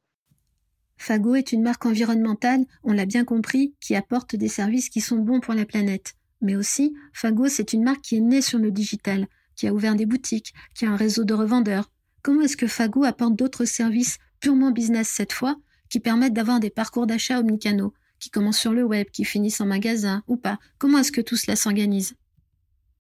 Fago 0.97 1.35
est 1.35 1.53
une 1.53 1.63
marque 1.63 1.87
environnementale, 1.87 2.65
on 2.83 2.93
l'a 2.93 3.07
bien 3.07 3.25
compris, 3.25 3.75
qui 3.81 3.95
apporte 3.95 4.37
des 4.37 4.49
services 4.49 4.89
qui 4.89 5.01
sont 5.01 5.19
bons 5.19 5.41
pour 5.41 5.55
la 5.55 5.67
planète. 5.67 6.15
Mais 6.41 6.57
aussi, 6.57 6.95
Fago, 7.13 7.49
c'est 7.49 7.73
une 7.73 7.85
marque 7.85 8.03
qui 8.03 8.17
est 8.17 8.21
née 8.21 8.43
sur 8.43 8.59
le 8.59 8.71
digital, 8.71 9.27
qui 9.57 9.67
a 9.67 9.73
ouvert 9.73 9.95
des 9.95 10.07
boutiques, 10.07 10.55
qui 10.75 10.87
a 10.87 10.91
un 10.91 10.97
réseau 10.97 11.25
de 11.25 11.35
revendeurs. 11.35 11.91
Comment 12.23 12.43
est-ce 12.43 12.57
que 12.57 12.67
Fago 12.67 13.05
apporte 13.05 13.37
d'autres 13.37 13.65
services 13.65 14.19
purement 14.41 14.71
business 14.71 15.09
cette 15.09 15.33
fois, 15.33 15.57
qui 15.89 16.01
permettent 16.01 16.33
d'avoir 16.33 16.61
des 16.61 16.71
parcours 16.71 17.07
d'achat 17.07 17.41
omnicanaux, 17.41 17.93
qui 18.19 18.31
commencent 18.31 18.59
sur 18.59 18.73
le 18.73 18.85
web, 18.85 19.07
qui 19.13 19.25
finissent 19.25 19.61
en 19.61 19.67
magasin 19.67 20.23
ou 20.27 20.37
pas? 20.37 20.59
Comment 20.79 20.99
est-ce 20.99 21.13
que 21.13 21.21
tout 21.21 21.37
cela 21.37 21.57
s'organise? 21.57 22.15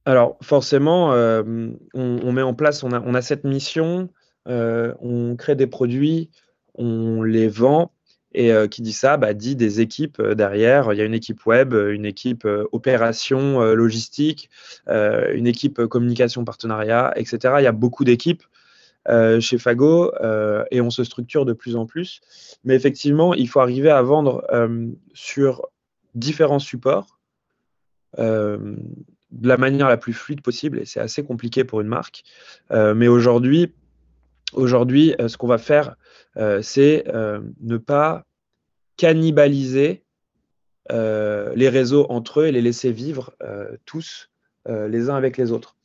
Alors 0.05 0.37
forcément, 0.43 1.13
euh, 1.13 1.71
on, 1.95 2.33
met 2.33 2.43
en 2.43 2.55
place, 2.55 2.83
on 2.83 2.93
a, 2.93 3.23
cette 3.23 3.45
mission, 3.45 4.11
euh, 4.49 4.93
on 5.01 5.35
crée 5.37 5.57
des 5.57 5.67
produits, 5.67 6.31
on 6.75 7.23
les 7.23 7.49
vend, 7.49 7.93
et 8.33 8.53
euh, 8.53 8.67
qui 8.67 8.83
dit 8.83 8.93
ça, 8.93 9.17
bah, 9.17 9.33
dit 9.35 9.57
des 9.57 9.81
équipes 9.81 10.21
derrière. 10.21 10.93
Il 10.93 10.99
y 10.99 11.01
a 11.01 11.05
une 11.05 11.15
équipe 11.15 11.47
web, 11.47 11.73
une 11.73 12.05
équipe 12.05 12.47
opération, 12.73 13.61
logistique, 13.75 14.51
une 14.89 15.47
équipe 15.47 15.87
communication, 15.87 16.45
partenariat, 16.45 17.13
etc. 17.17 17.55
Il 17.59 17.65
y 17.65 17.69
a 17.69 17.73
beaucoup 17.73 18.05
d'équipes 18.05 18.43
chez 19.41 19.59
Fago 19.59 20.13
et 20.71 20.81
on 20.81 20.91
se 20.91 21.05
structure 21.05 21.45
de 21.45 21.53
plus 21.53 21.77
en 21.77 21.87
plus. 21.87 22.21
Mais 22.65 22.75
effectivement, 22.75 23.35
il 23.35 23.49
faut 23.49 23.61
arriver 23.61 23.91
à 23.91 24.03
vendre 24.03 24.45
sur 25.15 25.69
différents 26.15 26.59
supports 26.59 27.21
de 29.35 29.49
la 29.49 29.57
manière 29.57 29.89
la 29.89 29.97
plus 29.97 30.13
fluide 30.13 30.41
possible 30.41 30.79
et 30.79 30.85
c'est 30.85 31.01
assez 31.01 31.25
compliqué 31.25 31.65
pour 31.65 31.81
une 31.81 31.89
marque. 31.89 32.23
Euh, 32.71 32.95
mais 32.95 33.09
aujourd'hui, 33.09 33.73
aujourd'hui, 34.53 35.15
euh, 35.21 35.29
ce 35.29 35.37
qu'on 35.37 35.49
va 35.49 35.59
faire, 35.59 35.89
euh, 35.89 35.95
c'est 36.37 37.05
ne 37.61 37.77
pas 37.77 38.25
cannibaliser 38.97 40.05
les 40.91 41.69
réseaux 41.69 42.07
entre 42.09 42.41
eux 42.41 42.47
et 42.47 42.53
les 42.53 42.63
laisser 42.63 42.93
vivre 42.93 43.35
tous 43.85 44.29
les 44.69 45.11
uns 45.11 45.17
avec 45.17 45.37
les 45.37 45.53
autres. 45.53 45.77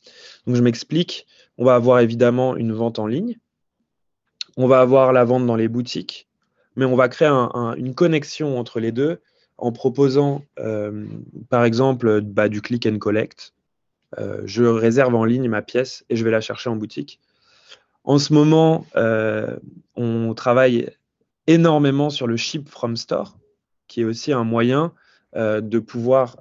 Donc 0.46 0.56
je 0.56 0.62
m'explique. 0.62 1.26
On 1.58 1.64
va 1.64 1.74
avoir 1.74 2.00
évidemment 2.00 2.56
une 2.56 2.72
vente 2.72 2.98
en 2.98 3.06
ligne. 3.06 3.38
On 4.56 4.66
va 4.66 4.80
avoir 4.80 5.12
la 5.12 5.24
vente 5.24 5.46
dans 5.46 5.56
les 5.56 5.68
boutiques, 5.68 6.28
mais 6.76 6.84
on 6.84 6.96
va 6.96 7.08
créer 7.08 7.28
une 7.28 7.94
connexion 7.94 8.58
entre 8.58 8.80
les 8.80 8.92
deux 8.92 9.20
en 9.60 9.72
proposant, 9.72 10.42
euh, 10.58 11.06
par 11.48 11.64
exemple, 11.64 12.20
bah, 12.22 12.48
du 12.48 12.62
click 12.62 12.86
and 12.86 12.98
collect. 12.98 13.52
Euh, 14.18 14.42
je 14.44 14.64
réserve 14.64 15.14
en 15.14 15.24
ligne 15.24 15.48
ma 15.48 15.62
pièce 15.62 16.04
et 16.08 16.16
je 16.16 16.24
vais 16.24 16.30
la 16.30 16.40
chercher 16.40 16.70
en 16.70 16.76
boutique. 16.76 17.20
En 18.04 18.18
ce 18.18 18.32
moment, 18.32 18.86
euh, 18.96 19.56
on 19.96 20.34
travaille 20.34 20.90
énormément 21.46 22.10
sur 22.10 22.26
le 22.26 22.36
ship 22.36 22.68
from 22.68 22.96
store, 22.96 23.38
qui 23.88 24.02
est 24.02 24.04
aussi 24.04 24.32
un 24.32 24.44
moyen 24.44 24.92
de 25.34 25.78
pouvoir 25.78 26.38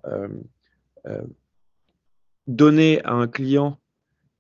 donner 2.48 3.04
à 3.04 3.14
un 3.14 3.28
client 3.28 3.78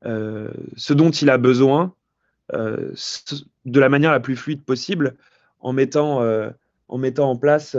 ce 0.03 0.93
dont 0.93 1.11
il 1.11 1.29
a 1.29 1.37
besoin 1.37 1.93
de 2.51 3.79
la 3.79 3.89
manière 3.89 4.11
la 4.11 4.19
plus 4.19 4.35
fluide 4.35 4.63
possible 4.63 5.15
en 5.59 5.71
mettant, 5.71 6.23
en, 6.87 6.97
mettant 6.97 7.29
en 7.29 7.35
place 7.35 7.75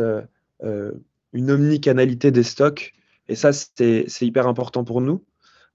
euh, 0.63 0.93
une 1.33 1.51
omnicanalité 1.51 2.33
des 2.33 2.43
stocks. 2.43 2.93
Et 3.29 3.37
ça, 3.37 3.53
c'est 3.53 4.07
hyper 4.21 4.49
important 4.49 4.83
pour 4.83 5.01
nous. 5.01 5.25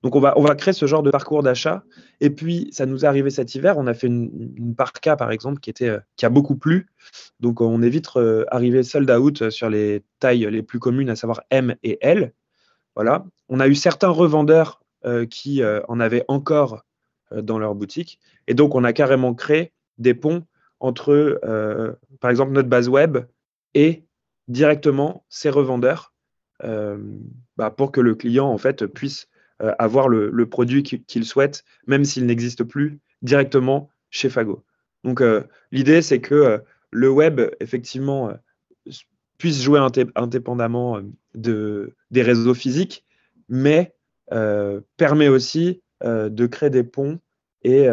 Donc 0.05 0.15
on 0.15 0.19
va, 0.19 0.53
créer 0.53 0.71
ce 0.71 0.85
genre 0.85 1.01
de 1.01 1.09
parcours 1.09 1.41
d'achat. 1.41 1.83
Et 2.21 2.29
puis, 2.29 2.69
ça 2.71 2.85
nous 2.85 3.05
est 3.05 3.07
arrivé 3.07 3.31
cet 3.31 3.55
hiver, 3.55 3.75
on 3.79 3.87
a 3.87 3.95
fait 3.95 4.05
une, 4.05 4.53
une 4.55 4.75
parka, 4.75 5.15
par 5.15 5.31
exemple, 5.31 5.59
qui, 5.59 5.71
était, 5.71 5.97
qui 6.15 6.27
a 6.27 6.29
beaucoup 6.29 6.55
plu. 6.55 6.85
Donc 7.39 7.59
on 7.59 7.81
est 7.81 7.89
vite 7.89 8.09
arrivé 8.49 8.83
sold 8.83 9.09
out 9.09 9.49
sur 9.49 9.67
les 9.67 10.03
tailles 10.19 10.47
les 10.51 10.61
plus 10.61 10.77
communes, 10.77 11.09
à 11.09 11.15
savoir 11.15 11.41
M 11.49 11.73
et 11.81 11.97
L. 12.01 12.33
Voilà. 12.93 13.25
On 13.49 13.59
a 13.59 13.67
eu 13.67 13.73
certains 13.73 14.09
revendeurs 14.09 14.79
qui 15.31 15.63
en 15.63 15.99
avaient 15.99 16.23
encore 16.27 16.85
dans 17.31 17.57
leur 17.57 17.73
boutique. 17.73 18.19
Et 18.45 18.53
donc, 18.53 18.75
on 18.75 18.83
a 18.83 18.93
carrément 18.93 19.33
créé 19.33 19.73
des 19.97 20.13
ponts 20.13 20.43
entre, 20.79 21.41
par 22.19 22.29
exemple, 22.29 22.51
notre 22.51 22.69
base 22.69 22.89
web 22.89 23.17
et 23.73 24.05
directement 24.47 25.25
ces 25.29 25.49
revendeurs 25.49 26.13
euh, 26.63 26.97
bah, 27.57 27.69
pour 27.69 27.91
que 27.91 28.01
le 28.01 28.15
client 28.15 28.47
en 28.47 28.57
fait 28.57 28.85
puisse 28.85 29.27
euh, 29.61 29.73
avoir 29.79 30.09
le, 30.09 30.45
produit 30.49 30.83
qu'il 30.83 31.25
souhaite, 31.25 31.63
même 31.87 32.03
s'il 32.03 32.25
n'existe 32.25 32.63
plus 32.63 32.99
directement 33.21 33.89
chez 34.09 34.29
Fago. 34.29 34.65
Donc 35.03 35.21
euh, 35.21 35.43
l'idée 35.71 36.01
c'est 36.01 36.19
que 36.19 36.61
le 36.91 37.09
web 37.09 37.41
effectivement 37.59 38.31
puisse 39.37 39.61
jouer 39.61 39.79
indépendamment 40.15 40.99
de, 41.35 41.95
des 42.11 42.21
réseaux 42.21 42.53
physiques, 42.53 43.05
mais 43.49 43.93
permet 44.97 45.27
aussi 45.27 45.81
de 46.03 46.45
créer 46.47 46.69
des 46.69 46.83
ponts 46.83 47.19
et, 47.63 47.87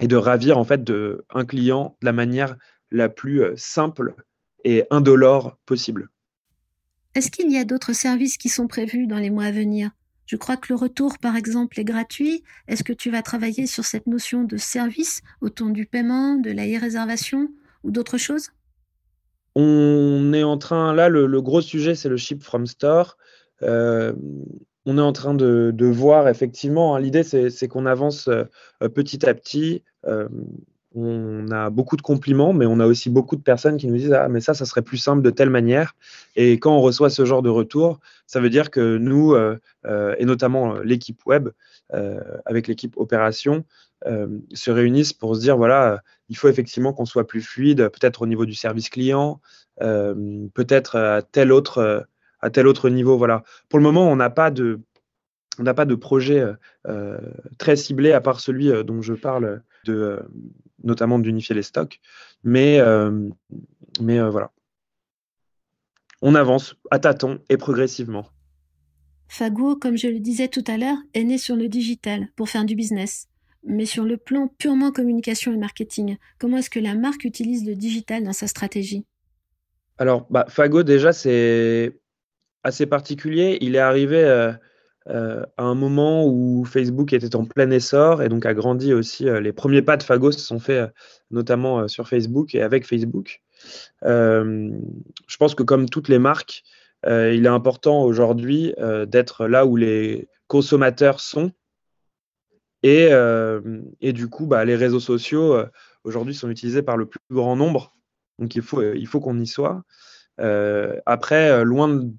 de 0.00 0.16
ravir 0.16 0.58
en 0.58 0.64
fait 0.64 0.90
un 1.30 1.44
client 1.44 1.96
de 2.00 2.06
la 2.06 2.12
manière 2.12 2.56
la 2.90 3.08
plus 3.08 3.44
simple 3.56 4.14
et 4.64 4.84
indolore 4.90 5.56
possible. 5.66 6.08
Est-ce 7.14 7.30
qu'il 7.30 7.50
y 7.52 7.58
a 7.58 7.64
d'autres 7.64 7.92
services 7.92 8.36
qui 8.36 8.48
sont 8.48 8.66
prévus 8.66 9.06
dans 9.06 9.18
les 9.18 9.30
mois 9.30 9.44
à 9.44 9.52
venir? 9.52 9.90
Je 10.26 10.36
crois 10.36 10.56
que 10.56 10.72
le 10.72 10.76
retour, 10.76 11.18
par 11.18 11.36
exemple, 11.36 11.78
est 11.78 11.84
gratuit? 11.84 12.42
Est-ce 12.68 12.84
que 12.84 12.92
tu 12.92 13.10
vas 13.10 13.22
travailler 13.22 13.66
sur 13.66 13.84
cette 13.84 14.06
notion 14.06 14.44
de 14.44 14.56
service 14.56 15.20
autour 15.40 15.70
du 15.70 15.86
paiement, 15.86 16.34
de 16.36 16.50
la 16.50 16.62
réservation 16.78 17.48
ou 17.82 17.90
d'autres 17.90 18.18
choses? 18.18 18.50
On 19.54 20.32
est 20.32 20.42
en 20.42 20.58
train, 20.58 20.94
là, 20.94 21.08
le, 21.08 21.40
gros 21.40 21.60
sujet, 21.60 21.94
c'est 21.94 22.08
le 22.08 22.16
ship 22.16 22.42
from 22.42 22.66
store. 22.66 23.16
Euh, 23.62 24.12
on 24.86 24.98
est 24.98 25.02
en 25.02 25.12
train 25.12 25.34
de, 25.34 25.86
voir 25.86 26.28
effectivement, 26.28 26.94
hein, 26.94 27.00
l'idée 27.00 27.22
c'est 27.22 27.68
qu'on 27.68 27.86
avance 27.86 28.28
euh, 28.28 28.44
petit 28.88 29.26
à 29.26 29.34
petit. 29.34 29.82
Euh, 30.06 30.28
on 30.94 31.50
a 31.50 31.70
beaucoup 31.70 31.96
de 31.96 32.02
compliments, 32.02 32.52
mais 32.52 32.66
on 32.66 32.78
a 32.78 32.86
aussi 32.86 33.10
beaucoup 33.10 33.36
de 33.36 33.42
personnes 33.42 33.76
qui 33.76 33.88
nous 33.88 33.96
disent 33.96 34.12
Ah, 34.12 34.28
mais 34.28 34.40
ça, 34.40 34.54
ça 34.54 34.64
serait 34.64 34.82
plus 34.82 34.96
simple 34.96 35.22
de 35.22 35.30
telle 35.30 35.50
manière. 35.50 35.96
Et 36.36 36.52
quand 36.52 36.76
on 36.76 36.80
reçoit 36.80 37.10
ce 37.10 37.24
genre 37.24 37.42
de 37.42 37.48
retour, 37.48 38.00
ça 38.26 38.40
veut 38.40 38.50
dire 38.50 38.70
que 38.70 38.96
nous, 38.96 39.34
euh, 39.34 39.58
euh, 39.86 40.14
et 40.18 40.24
notamment 40.24 40.76
euh, 40.76 40.82
l'équipe 40.84 41.24
web, 41.26 41.50
avec 42.44 42.66
l'équipe 42.66 42.96
opération, 42.96 43.64
se 44.52 44.70
réunissent 44.72 45.12
pour 45.12 45.36
se 45.36 45.40
dire 45.40 45.56
voilà, 45.56 46.02
il 46.28 46.36
faut 46.36 46.48
effectivement 46.48 46.92
qu'on 46.92 47.04
soit 47.04 47.24
plus 47.24 47.40
fluide, 47.40 47.88
peut-être 47.88 48.22
au 48.22 48.26
niveau 48.26 48.46
du 48.46 48.54
service 48.54 48.88
client, 48.88 49.40
peut-être 49.78 50.96
à 50.96 51.22
tel 51.22 51.52
autre, 51.52 52.08
à 52.40 52.50
tel 52.50 52.66
autre 52.66 52.90
niveau. 52.90 53.16
Voilà. 53.16 53.44
Pour 53.68 53.78
le 53.78 53.84
moment, 53.84 54.10
on 54.10 54.16
n'a 54.16 54.30
pas 54.30 54.50
de 54.50 54.80
on 55.60 55.62
n'a 55.62 55.74
pas 55.74 55.84
de 55.84 55.94
projet 55.94 56.44
très 57.58 57.76
ciblé 57.76 58.10
à 58.10 58.20
part 58.20 58.40
celui 58.40 58.72
dont 58.82 59.00
je 59.00 59.14
parle 59.14 59.62
de 59.84 60.20
notamment 60.84 61.18
d'unifier 61.18 61.54
les 61.54 61.62
stocks. 61.62 62.00
Mais, 62.44 62.78
euh, 62.78 63.28
mais 64.00 64.18
euh, 64.18 64.30
voilà. 64.30 64.52
On 66.22 66.34
avance 66.34 66.76
à 66.90 66.98
tâtons 66.98 67.40
et 67.48 67.56
progressivement. 67.56 68.26
Fago, 69.28 69.76
comme 69.76 69.96
je 69.96 70.06
le 70.06 70.20
disais 70.20 70.48
tout 70.48 70.64
à 70.66 70.76
l'heure, 70.76 70.98
est 71.12 71.24
né 71.24 71.38
sur 71.38 71.56
le 71.56 71.68
digital 71.68 72.28
pour 72.36 72.48
faire 72.48 72.64
du 72.64 72.76
business. 72.76 73.28
Mais 73.66 73.86
sur 73.86 74.04
le 74.04 74.16
plan 74.18 74.48
purement 74.58 74.92
communication 74.92 75.52
et 75.52 75.56
marketing, 75.56 76.18
comment 76.38 76.58
est-ce 76.58 76.70
que 76.70 76.80
la 76.80 76.94
marque 76.94 77.24
utilise 77.24 77.66
le 77.66 77.74
digital 77.74 78.22
dans 78.22 78.34
sa 78.34 78.46
stratégie? 78.46 79.06
Alors, 79.96 80.26
bah, 80.30 80.44
Fago, 80.48 80.82
déjà, 80.82 81.12
c'est 81.12 81.98
assez 82.62 82.86
particulier. 82.86 83.58
Il 83.60 83.74
est 83.74 83.80
arrivé 83.80 84.52
euh, 85.10 85.44
à 85.58 85.64
un 85.64 85.74
moment 85.74 86.26
où 86.26 86.64
Facebook 86.64 87.12
était 87.12 87.36
en 87.36 87.44
plein 87.44 87.70
essor 87.70 88.22
et 88.22 88.30
donc 88.30 88.46
a 88.46 88.54
grandi 88.54 88.94
aussi. 88.94 89.28
Euh, 89.28 89.38
les 89.38 89.52
premiers 89.52 89.82
pas 89.82 89.98
de 89.98 90.02
Fago 90.02 90.32
se 90.32 90.40
sont 90.40 90.58
faits 90.58 90.88
euh, 90.88 90.92
notamment 91.30 91.88
sur 91.88 92.08
Facebook 92.08 92.54
et 92.54 92.62
avec 92.62 92.86
Facebook. 92.86 93.42
je 94.02 95.36
pense 95.38 95.54
que 95.54 95.62
comme 95.62 95.88
toutes 95.88 96.08
les 96.08 96.18
marques, 96.18 96.62
il 97.06 97.44
est 97.44 97.48
important 97.48 98.02
aujourd'hui 98.02 98.74
d'être 99.06 99.46
là 99.46 99.66
où 99.66 99.76
les 99.76 100.28
consommateurs 100.46 101.20
sont. 101.20 101.50
Et, 102.82 103.08
et 104.00 104.12
du 104.12 104.28
coup, 104.28 104.46
bah, 104.46 104.64
les 104.64 104.76
réseaux 104.76 105.00
sociaux 105.00 105.56
aujourd'hui 106.04 106.34
sont 106.34 106.50
utilisés 106.50 106.82
par 106.82 106.96
le 106.96 107.06
plus 107.06 107.18
grand 107.30 107.56
nombre. 107.56 107.92
Donc 108.38 108.54
il 108.54 108.62
faut, 108.62 108.82
il 108.82 109.06
faut 109.06 109.20
qu'on 109.20 109.38
y 109.40 109.46
soit. 109.46 109.82
après, 111.06 111.64
loin 111.64 111.88
de 111.88 112.12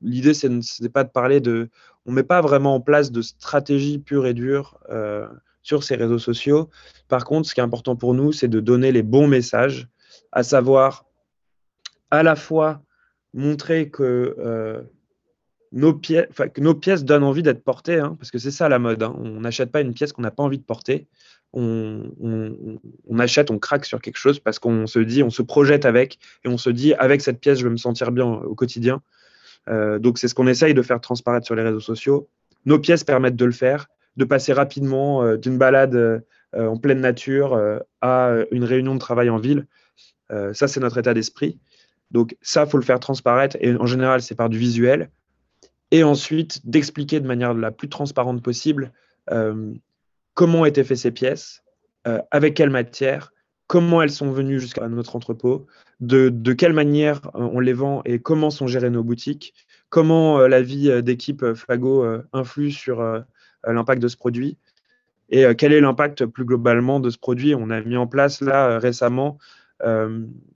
l'idée, 0.00 0.34
ce 0.34 0.46
n'est 0.46 0.88
pas 0.88 1.04
de 1.04 1.10
parler 1.10 1.40
de. 1.40 1.70
On 2.06 2.12
met 2.12 2.22
pas 2.22 2.40
vraiment 2.40 2.74
en 2.74 2.80
place 2.80 3.12
de 3.12 3.22
stratégie 3.22 3.98
pure 3.98 4.26
et 4.26 4.34
dure 4.34 4.78
euh, 4.90 5.26
sur 5.62 5.84
ces 5.84 5.96
réseaux 5.96 6.18
sociaux. 6.18 6.70
Par 7.08 7.24
contre, 7.24 7.48
ce 7.48 7.54
qui 7.54 7.60
est 7.60 7.64
important 7.64 7.96
pour 7.96 8.14
nous, 8.14 8.32
c'est 8.32 8.48
de 8.48 8.60
donner 8.60 8.92
les 8.92 9.02
bons 9.02 9.26
messages, 9.26 9.88
à 10.32 10.42
savoir 10.42 11.06
à 12.10 12.22
la 12.22 12.36
fois 12.36 12.82
montrer 13.34 13.90
que, 13.90 14.34
euh, 14.38 14.82
nos, 15.72 15.94
pièces, 15.94 16.28
que 16.52 16.60
nos 16.60 16.74
pièces 16.74 17.04
donnent 17.04 17.22
envie 17.22 17.42
d'être 17.42 17.62
portées, 17.62 17.98
hein, 17.98 18.16
parce 18.18 18.30
que 18.30 18.38
c'est 18.38 18.50
ça 18.50 18.68
la 18.68 18.78
mode. 18.78 19.02
Hein. 19.02 19.14
On 19.18 19.40
n'achète 19.40 19.70
pas 19.70 19.80
une 19.80 19.94
pièce 19.94 20.12
qu'on 20.12 20.22
n'a 20.22 20.30
pas 20.30 20.42
envie 20.42 20.58
de 20.58 20.64
porter. 20.64 21.06
On, 21.52 22.12
on, 23.08 23.18
achète, 23.18 23.50
on 23.50 23.58
craque 23.58 23.84
sur 23.84 24.00
quelque 24.00 24.18
chose 24.18 24.38
parce 24.38 24.60
qu'on 24.60 24.86
se 24.86 25.00
dit, 25.00 25.24
on 25.24 25.30
se 25.30 25.42
projette 25.42 25.84
avec 25.84 26.18
et 26.44 26.48
on 26.48 26.56
se 26.56 26.70
dit, 26.70 26.94
avec 26.94 27.20
cette 27.20 27.40
pièce, 27.40 27.58
je 27.58 27.64
vais 27.64 27.70
me 27.70 27.76
sentir 27.76 28.12
bien 28.12 28.26
au 28.26 28.54
quotidien. 28.54 29.02
Euh, 29.68 29.98
donc 29.98 30.18
c'est 30.18 30.28
ce 30.28 30.34
qu'on 30.34 30.46
essaye 30.46 30.74
de 30.74 30.82
faire 30.82 31.00
transparaître 31.00 31.46
sur 31.46 31.54
les 31.54 31.62
réseaux 31.62 31.80
sociaux. 31.80 32.28
Nos 32.66 32.78
pièces 32.78 33.04
permettent 33.04 33.36
de 33.36 33.44
le 33.44 33.52
faire, 33.52 33.88
de 34.16 34.24
passer 34.24 34.52
rapidement 34.52 35.22
euh, 35.22 35.36
d'une 35.36 35.58
balade 35.58 35.94
euh, 35.94 36.20
en 36.54 36.76
pleine 36.76 37.00
nature 37.00 37.60
à 38.00 38.34
une 38.50 38.64
réunion 38.64 38.94
de 38.94 38.98
travail 38.98 39.30
en 39.30 39.36
ville. 39.36 39.68
ça, 40.52 40.66
c'est 40.66 40.80
notre 40.80 40.98
état 40.98 41.14
d'esprit. 41.14 41.60
Donc 42.10 42.36
ça, 42.42 42.66
faut 42.66 42.76
le 42.76 42.82
faire 42.82 42.98
transparaître 42.98 43.56
et 43.60 43.76
en 43.76 43.86
général, 43.86 44.20
c'est 44.20 44.34
par 44.34 44.48
du 44.48 44.58
visuel. 44.58 45.10
Et 45.92 46.02
ensuite, 46.02 46.68
d'expliquer 46.68 47.20
de 47.20 47.28
manière 47.28 47.54
la 47.54 47.70
plus 47.70 47.88
transparente 47.88 48.42
possible 48.42 48.92
comment 50.34 50.62
ont 50.62 50.64
été 50.64 50.82
faites 50.82 50.96
ces 50.96 51.12
pièces, 51.12 51.62
avec 52.32 52.54
quelle 52.54 52.70
matière, 52.70 53.32
comment 53.70 54.02
elles 54.02 54.10
sont 54.10 54.32
venues 54.32 54.58
jusqu'à 54.58 54.88
notre 54.88 55.14
entrepôt, 55.14 55.68
de, 56.00 56.52
quelle 56.54 56.72
manière 56.72 57.20
euh, 57.36 57.48
on 57.52 57.60
les 57.60 57.72
vend 57.72 58.02
et 58.04 58.18
comment 58.18 58.50
sont 58.50 58.66
gérées 58.66 58.90
nos 58.90 59.04
boutiques, 59.04 59.54
comment 59.90 60.40
euh, 60.40 60.48
la 60.48 60.60
vie 60.60 60.90
euh, 60.90 61.02
d'équipe 61.02 61.54
Fago 61.54 62.04
influe 62.32 62.72
sur 62.72 63.00
l'impact 63.64 64.02
de 64.02 64.08
ce 64.08 64.16
produit 64.16 64.58
et 65.28 65.44
quel 65.54 65.72
est 65.72 65.80
l'impact 65.80 66.26
plus 66.26 66.44
globalement 66.44 66.98
de 66.98 67.10
ce 67.10 67.18
produit. 67.18 67.54
On 67.54 67.70
a 67.70 67.80
mis 67.80 67.96
en 67.96 68.08
place 68.08 68.40
là 68.40 68.80
récemment 68.80 69.38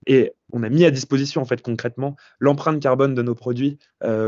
et 0.09 0.33
on 0.53 0.64
a 0.64 0.68
mis 0.68 0.85
à 0.85 0.90
disposition 0.90 1.40
en 1.40 1.44
fait 1.44 1.62
concrètement 1.62 2.16
l'empreinte 2.40 2.83
carbone 2.83 3.14
de 3.14 3.22
nos 3.22 3.37
produits 3.37 3.79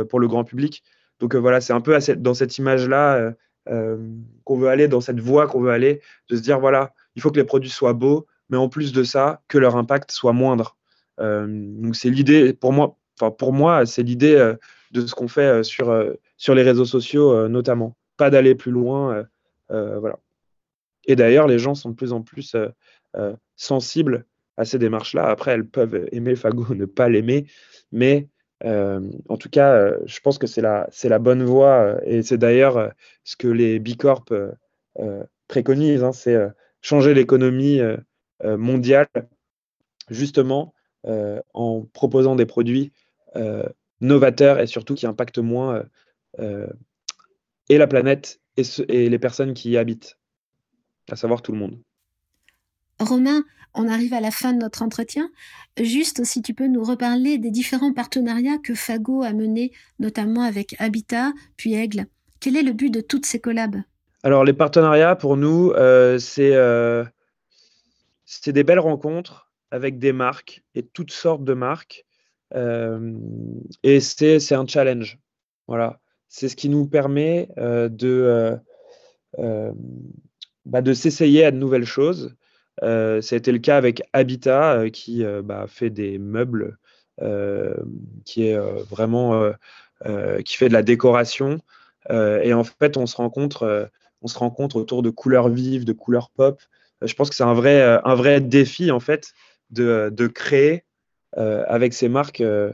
pour 0.09 0.20
le 0.20 0.29
grand 0.29 0.44
public. 0.44 0.85
Donc 1.18 1.35
voilà, 1.35 1.61
c'est 1.61 1.72
un 1.72 1.81
peu 1.81 1.99
dans 2.18 2.35
cette 2.35 2.59
image-là 2.59 3.35
qu'on 3.64 4.57
veut 4.57 4.68
aller, 4.68 4.87
dans 4.87 5.01
cette 5.01 5.18
voie 5.18 5.49
qu'on 5.49 5.61
veut 5.61 5.72
aller, 5.72 6.01
de 6.31 6.37
se 6.37 6.42
dire 6.42 6.61
voilà, 6.61 6.94
il 7.16 7.22
faut 7.22 7.33
que 7.33 7.40
les 7.40 7.44
produits 7.44 7.70
soient 7.70 7.94
beaux, 7.94 8.29
mais 8.48 8.56
en 8.56 8.68
plus 8.68 8.92
de 8.92 9.04
ça, 9.04 9.42
que 9.48 9.59
leur 9.59 9.76
impact 9.76 10.11
soit 10.11 10.32
moindre. 10.32 10.76
Euh, 11.20 11.46
donc 11.48 11.96
c'est 11.96 12.11
l'idée, 12.11 12.52
pour 12.52 12.72
moi, 12.72 12.96
pour 13.38 13.52
moi, 13.52 13.87
c'est 13.87 14.02
l'idée 14.02 14.35
euh, 14.35 14.54
de 14.92 15.06
ce 15.06 15.14
qu'on 15.14 15.28
fait 15.28 15.42
euh, 15.42 15.62
sur, 15.62 15.94
sur 16.37 16.54
les 16.54 16.62
réseaux 16.62 16.85
sociaux 16.85 17.48
notamment. 17.48 17.96
Pas 18.16 18.30
d'aller 18.30 18.54
plus 18.54 18.72
loin, 18.72 19.26
voilà. 19.68 20.18
Et 21.04 21.16
d'ailleurs, 21.16 21.46
les 21.46 21.59
gens 21.59 21.74
sont 21.74 21.90
de 21.90 21.94
plus 21.94 22.12
en 22.12 22.22
plus 22.22 22.56
sensibles 23.56 24.24
à 24.56 24.64
ces 24.64 24.78
démarches-là. 24.78 25.26
Après, 25.26 25.52
elles 25.52 25.68
peuvent 25.68 26.09
aimer 26.12 26.35
Fago, 26.37 26.74
ne 26.74 26.87
pas 26.87 27.09
l'aimer, 27.09 27.46
mais 27.92 28.28
en 28.64 29.37
tout 29.38 29.50
cas, 29.50 29.92
je 30.06 30.20
pense 30.20 30.38
que 30.38 30.46
c'est 30.46 30.62
la, 30.62 30.88
la 31.04 31.18
bonne 31.18 31.44
voie 31.44 31.98
et 32.04 32.22
c'est 32.22 32.38
d'ailleurs 32.38 32.90
ce 33.22 33.37
que 33.37 33.48
les 33.48 33.78
Bicorp 33.78 34.32
préconisent, 35.46 36.04
hein, 36.04 36.12
c'est 36.12 36.38
changer 36.80 37.12
l'économie 37.12 37.82
mondiale, 38.44 39.09
justement 40.11 40.75
euh, 41.07 41.40
en 41.55 41.83
proposant 41.92 42.37
des 42.37 42.46
produits 42.46 42.92
euh, 43.37 43.64
novateurs 44.01 44.61
et 44.61 44.66
surtout 44.66 44.94
qui 44.94 45.07
impactent 45.07 45.38
moins 45.38 45.85
et 47.68 47.79
la 47.79 47.87
planète 47.87 48.40
et, 48.57 48.62
et 48.88 49.09
les 49.09 49.18
personnes 49.18 49.55
qui 49.55 49.70
y 49.70 49.79
habitent, 49.79 50.18
à 51.11 51.16
savoir 51.16 51.40
tout 51.40 51.53
le 51.53 51.59
monde. 51.59 51.81
Romain, 52.99 53.42
on 53.75 53.88
arrive 53.88 54.14
à 54.14 54.20
la 54.20 54.31
fin 54.31 54.53
de 54.53 54.59
notre 54.59 54.83
entretien. 54.83 55.31
Juste 55.79 56.25
si 56.25 56.40
tu 56.40 56.55
peux 56.55 56.66
nous 56.66 56.83
reparler 56.83 57.38
des 57.38 57.51
différents 57.51 57.92
partenariats 57.92 58.59
que 58.59 58.75
Fago 58.75 59.22
a 59.22 59.33
menés, 59.33 59.72
notamment 59.99 60.42
avec 60.42 60.75
Habitat, 60.79 61.33
puis 61.57 61.75
Aigle. 61.75 62.07
Quel 62.40 62.57
est 62.57 62.62
le 62.62 62.72
but 62.72 62.90
de 62.90 63.01
toutes 63.01 63.27
ces 63.27 63.38
collabs? 63.38 63.83
Alors 64.22 64.44
les 64.44 64.55
partenariats 64.55 65.14
pour 65.14 65.37
nous, 65.37 65.72
euh, 65.72 66.18
c'est 66.18 66.55
euh, 66.55 67.05
c'est 68.26 68.52
des 68.52 68.64
belles 68.64 68.80
rencontres 68.80 69.50
avec 69.70 69.98
des 69.98 70.12
marques 70.12 70.62
et 70.74 70.82
toutes 70.82 71.12
sortes 71.12 71.44
de 71.44 71.54
marques. 71.54 72.04
Euh, 72.54 73.16
et 73.82 74.00
c'est 74.00 74.52
un 74.52 74.66
challenge. 74.66 75.18
Voilà. 75.68 76.00
C'est 76.28 76.48
ce 76.48 76.56
qui 76.56 76.68
nous 76.68 76.86
permet 76.86 77.48
de, 77.56 78.58
bah, 80.66 80.82
de 80.82 80.92
s'essayer 80.92 81.44
à 81.44 81.50
de 81.50 81.56
nouvelles 81.56 81.86
choses. 81.86 82.36
Euh, 82.82 83.22
ça 83.22 83.36
a 83.36 83.38
été 83.38 83.52
le 83.52 83.58
cas 83.58 83.76
avec 83.78 84.02
Habitat 84.12 84.90
qui 84.90 85.24
bah, 85.44 85.66
fait 85.68 85.90
des 85.90 86.18
meubles, 86.18 86.78
qui 88.24 88.48
est 88.48 88.58
vraiment 88.90 89.52
qui 90.44 90.56
fait 90.56 90.68
de 90.68 90.74
la 90.74 90.82
décoration. 90.82 91.60
et 92.10 92.52
en 92.52 92.64
fait, 92.64 92.96
on 92.96 93.06
se 93.06 93.16
rencontre, 93.16 93.90
on 94.20 94.26
se 94.26 94.38
rencontre 94.38 94.76
autour 94.76 95.02
de 95.02 95.10
couleurs 95.10 95.48
vives, 95.48 95.84
de 95.84 95.92
couleurs 95.92 96.30
pop, 96.30 96.60
je 97.02 97.14
pense 97.14 97.30
que 97.30 97.37
c'est 97.37 97.44
un 97.44 97.54
vrai, 97.54 97.80
euh, 97.80 98.00
un 98.04 98.14
vrai 98.14 98.40
défi 98.40 98.90
en 98.90 99.00
fait 99.00 99.32
de, 99.70 100.11
de 100.12 100.26
créer 100.26 100.85
euh, 101.37 101.64
avec 101.68 101.92
ces 101.92 102.09
marques 102.09 102.40
euh, 102.40 102.72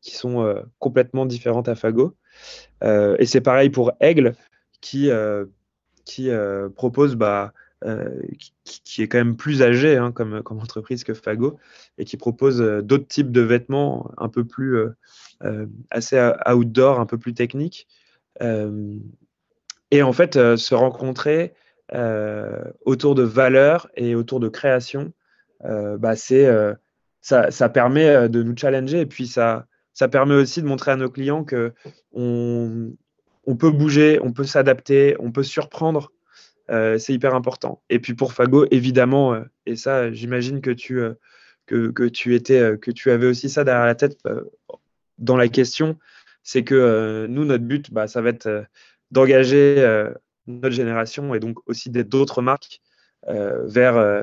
qui 0.00 0.14
sont 0.14 0.64
complètement 0.78 1.26
différentes 1.26 1.68
à 1.68 1.74
Fago. 1.74 2.16
et 2.82 3.26
c'est 3.26 3.42
pareil 3.42 3.68
pour 3.68 3.92
Aigle 4.00 4.32
qui, 4.80 5.10
qui 6.06 6.30
propose, 6.74 7.16
bah, 7.16 7.52
qui, 8.64 9.02
est 9.02 9.08
quand 9.08 9.18
même 9.18 9.36
plus 9.36 9.60
âgé 9.60 9.98
hein, 9.98 10.10
comme, 10.10 10.42
comme 10.42 10.58
entreprise 10.58 11.04
que 11.04 11.12
Fago 11.12 11.58
et 11.98 12.06
qui 12.06 12.16
propose 12.16 12.60
d'autres 12.82 13.08
types 13.08 13.30
de 13.30 13.42
vêtements 13.42 14.10
un 14.16 14.30
peu 14.30 14.42
plus 14.42 14.78
assez 15.90 16.32
outdoor, 16.50 16.98
un 16.98 17.04
peu 17.04 17.18
plus 17.18 17.34
techniques. 17.34 17.86
et 18.40 20.02
en 20.02 20.12
fait, 20.14 20.56
se 20.56 20.74
rencontrer 20.74 21.52
euh, 21.52 21.69
autour 22.84 23.14
de 23.14 23.22
valeurs 23.22 23.88
et 23.96 24.14
autour 24.14 24.40
de 24.40 24.48
création, 24.48 25.12
euh, 25.64 25.98
bah 25.98 26.16
c'est 26.16 26.46
euh, 26.46 26.74
ça, 27.20 27.50
ça, 27.50 27.68
permet 27.68 28.28
de 28.28 28.42
nous 28.42 28.56
challenger 28.56 29.00
et 29.00 29.06
puis 29.06 29.26
ça, 29.26 29.66
ça 29.92 30.08
permet 30.08 30.34
aussi 30.34 30.62
de 30.62 30.66
montrer 30.66 30.92
à 30.92 30.96
nos 30.96 31.10
clients 31.10 31.44
que 31.44 31.72
on, 32.12 32.92
on 33.46 33.56
peut 33.56 33.70
bouger, 33.70 34.18
on 34.22 34.32
peut 34.32 34.44
s'adapter, 34.44 35.16
on 35.18 35.32
peut 35.32 35.42
surprendre. 35.42 36.12
c'est 36.68 37.12
hyper 37.12 37.34
important. 37.34 37.82
Et 37.90 37.98
puis 37.98 38.14
pour 38.14 38.32
Fago, 38.32 38.66
évidemment, 38.70 39.42
et 39.66 39.76
ça, 39.76 40.12
j'imagine 40.12 40.60
que 40.60 40.70
tu 40.70 41.02
que, 41.66 41.90
que, 41.90 42.04
tu 42.04 42.34
étais, 42.34 42.78
que 42.80 42.90
tu 42.90 43.10
avais 43.10 43.26
aussi 43.26 43.50
ça 43.50 43.64
derrière 43.64 43.86
la 43.86 43.94
tête 43.94 44.18
dans 45.18 45.36
la 45.36 45.48
question, 45.48 45.98
c'est 46.42 46.64
que 46.64 47.26
nous, 47.28 47.44
notre 47.44 47.64
but, 47.64 47.92
bah, 47.92 48.06
ça 48.06 48.22
va 48.22 48.30
être 48.30 48.64
d'engager 49.10 49.84
notre 50.46 50.74
génération 50.74 51.34
et 51.34 51.40
donc 51.40 51.58
aussi 51.66 51.90
d'autres 51.90 52.42
marques 52.42 52.80
euh, 53.28 53.66
vers, 53.66 53.96
euh, 53.96 54.22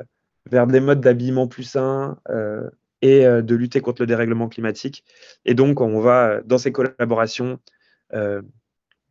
vers 0.49 0.65
des 0.65 0.79
modes 0.79 1.01
d'habillement 1.01 1.47
plus 1.47 1.63
sains 1.63 2.17
euh, 2.29 2.69
et 3.03 3.25
de 3.25 3.55
lutter 3.55 3.79
contre 3.79 4.01
le 4.01 4.07
dérèglement 4.07 4.49
climatique. 4.49 5.03
Et 5.45 5.53
donc, 5.53 5.81
on 5.81 5.99
va, 5.99 6.41
dans 6.43 6.57
ces 6.57 6.71
collaborations, 6.71 7.59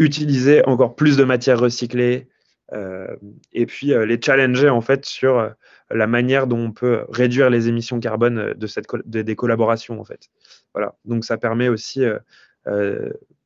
utiliser 0.00 0.66
encore 0.66 0.96
plus 0.96 1.16
de 1.16 1.22
matières 1.22 1.60
recyclées 1.60 2.26
et 3.52 3.66
puis 3.66 3.92
les 3.94 4.20
challenger 4.20 4.70
en 4.70 4.80
fait 4.80 5.04
sur 5.04 5.54
la 5.88 6.06
manière 6.08 6.48
dont 6.48 6.58
on 6.58 6.72
peut 6.72 7.04
réduire 7.10 7.48
les 7.48 7.68
émissions 7.68 8.00
carbone 8.00 8.54
de 8.54 8.66
cette, 8.66 8.86
des 9.06 9.36
collaborations 9.36 10.00
en 10.00 10.04
fait. 10.04 10.30
Voilà. 10.74 10.96
Donc 11.04 11.24
ça 11.24 11.38
permet 11.38 11.68
aussi 11.68 12.02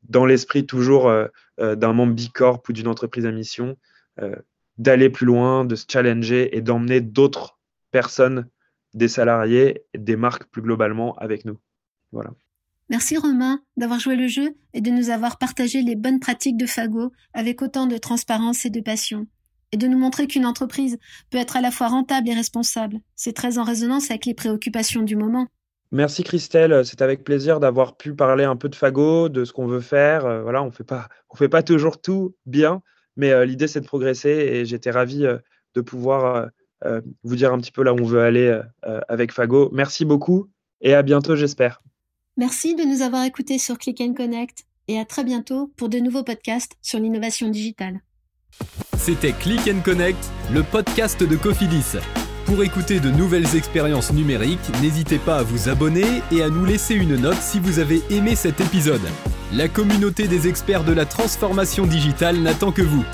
dans 0.08 0.26
l'esprit 0.26 0.66
toujours 0.66 1.08
euh, 1.08 1.26
euh, 1.60 1.76
d'un 1.76 1.92
membre 1.92 2.14
Bicorp 2.14 2.62
ou 2.68 2.72
d'une 2.72 2.88
entreprise 2.88 3.26
à 3.26 3.32
mission, 3.32 3.76
euh, 4.20 4.34
d'aller 4.78 5.10
plus 5.10 5.26
loin, 5.26 5.64
de 5.64 5.74
se 5.74 5.84
challenger 5.88 6.56
et 6.56 6.60
d'emmener 6.60 7.00
d'autres 7.00 7.58
personnes, 7.90 8.48
des 8.94 9.08
salariés, 9.08 9.82
des 9.96 10.16
marques 10.16 10.46
plus 10.46 10.62
globalement 10.62 11.14
avec 11.16 11.44
nous. 11.44 11.58
Voilà. 12.12 12.30
Merci 12.88 13.16
Romain 13.16 13.60
d'avoir 13.76 14.00
joué 14.00 14.16
le 14.16 14.26
jeu 14.26 14.56
et 14.74 14.80
de 14.80 14.90
nous 14.90 15.10
avoir 15.10 15.38
partagé 15.38 15.82
les 15.82 15.94
bonnes 15.94 16.18
pratiques 16.18 16.56
de 16.56 16.66
Fago 16.66 17.12
avec 17.34 17.62
autant 17.62 17.86
de 17.86 17.98
transparence 17.98 18.64
et 18.66 18.70
de 18.70 18.80
passion. 18.80 19.26
Et 19.72 19.76
de 19.76 19.86
nous 19.86 19.98
montrer 19.98 20.26
qu'une 20.26 20.46
entreprise 20.46 20.98
peut 21.30 21.38
être 21.38 21.56
à 21.56 21.60
la 21.60 21.70
fois 21.70 21.86
rentable 21.86 22.28
et 22.28 22.34
responsable. 22.34 22.98
C'est 23.14 23.32
très 23.32 23.58
en 23.58 23.62
résonance 23.62 24.10
avec 24.10 24.26
les 24.26 24.34
préoccupations 24.34 25.02
du 25.02 25.14
moment. 25.14 25.46
Merci 25.92 26.22
Christelle, 26.22 26.84
c'est 26.84 27.02
avec 27.02 27.24
plaisir 27.24 27.58
d'avoir 27.58 27.96
pu 27.96 28.14
parler 28.14 28.44
un 28.44 28.54
peu 28.54 28.68
de 28.68 28.76
Fago, 28.76 29.28
de 29.28 29.44
ce 29.44 29.52
qu'on 29.52 29.66
veut 29.66 29.80
faire. 29.80 30.24
Euh, 30.24 30.42
voilà, 30.42 30.62
on 30.62 30.70
fait 30.70 30.84
pas, 30.84 31.08
on 31.30 31.36
fait 31.36 31.48
pas 31.48 31.64
toujours 31.64 32.00
tout 32.00 32.36
bien, 32.46 32.80
mais 33.16 33.30
euh, 33.30 33.44
l'idée 33.44 33.66
c'est 33.66 33.80
de 33.80 33.86
progresser 33.86 34.30
et 34.30 34.64
j'étais 34.64 34.92
ravi 34.92 35.26
euh, 35.26 35.38
de 35.74 35.80
pouvoir 35.80 36.48
vous 37.24 37.36
dire 37.36 37.52
un 37.52 37.58
petit 37.58 37.72
peu 37.72 37.82
là 37.82 37.92
où 37.92 37.98
on 37.98 38.04
veut 38.04 38.22
aller 38.22 38.58
avec 39.06 39.32
Fago. 39.32 39.68
Merci 39.70 40.06
beaucoup 40.06 40.48
et 40.80 40.94
à 40.94 41.02
bientôt, 41.02 41.36
j'espère. 41.36 41.82
Merci 42.38 42.74
de 42.74 42.84
nous 42.84 43.02
avoir 43.02 43.24
écoutés 43.26 43.58
sur 43.58 43.76
Click 43.76 44.00
and 44.00 44.14
Connect 44.14 44.64
et 44.88 44.98
à 44.98 45.04
très 45.04 45.22
bientôt 45.22 45.70
pour 45.76 45.90
de 45.90 45.98
nouveaux 45.98 46.24
podcasts 46.24 46.72
sur 46.80 46.98
l'innovation 46.98 47.50
digitale. 47.50 48.00
C'était 48.96 49.32
Click 49.32 49.68
and 49.68 49.82
Connect, 49.84 50.18
le 50.52 50.62
podcast 50.62 51.22
de 51.22 51.36
Cofidis. 51.36 51.98
Pour 52.50 52.64
écouter 52.64 52.98
de 52.98 53.10
nouvelles 53.10 53.54
expériences 53.54 54.12
numériques, 54.12 54.58
n'hésitez 54.82 55.18
pas 55.18 55.36
à 55.36 55.42
vous 55.44 55.68
abonner 55.68 56.20
et 56.32 56.42
à 56.42 56.48
nous 56.48 56.64
laisser 56.64 56.96
une 56.96 57.14
note 57.14 57.40
si 57.40 57.60
vous 57.60 57.78
avez 57.78 58.02
aimé 58.10 58.34
cet 58.34 58.60
épisode. 58.60 59.00
La 59.52 59.68
communauté 59.68 60.26
des 60.26 60.48
experts 60.48 60.82
de 60.82 60.92
la 60.92 61.04
transformation 61.04 61.86
digitale 61.86 62.38
n'attend 62.38 62.72
que 62.72 62.82
vous. 62.82 63.04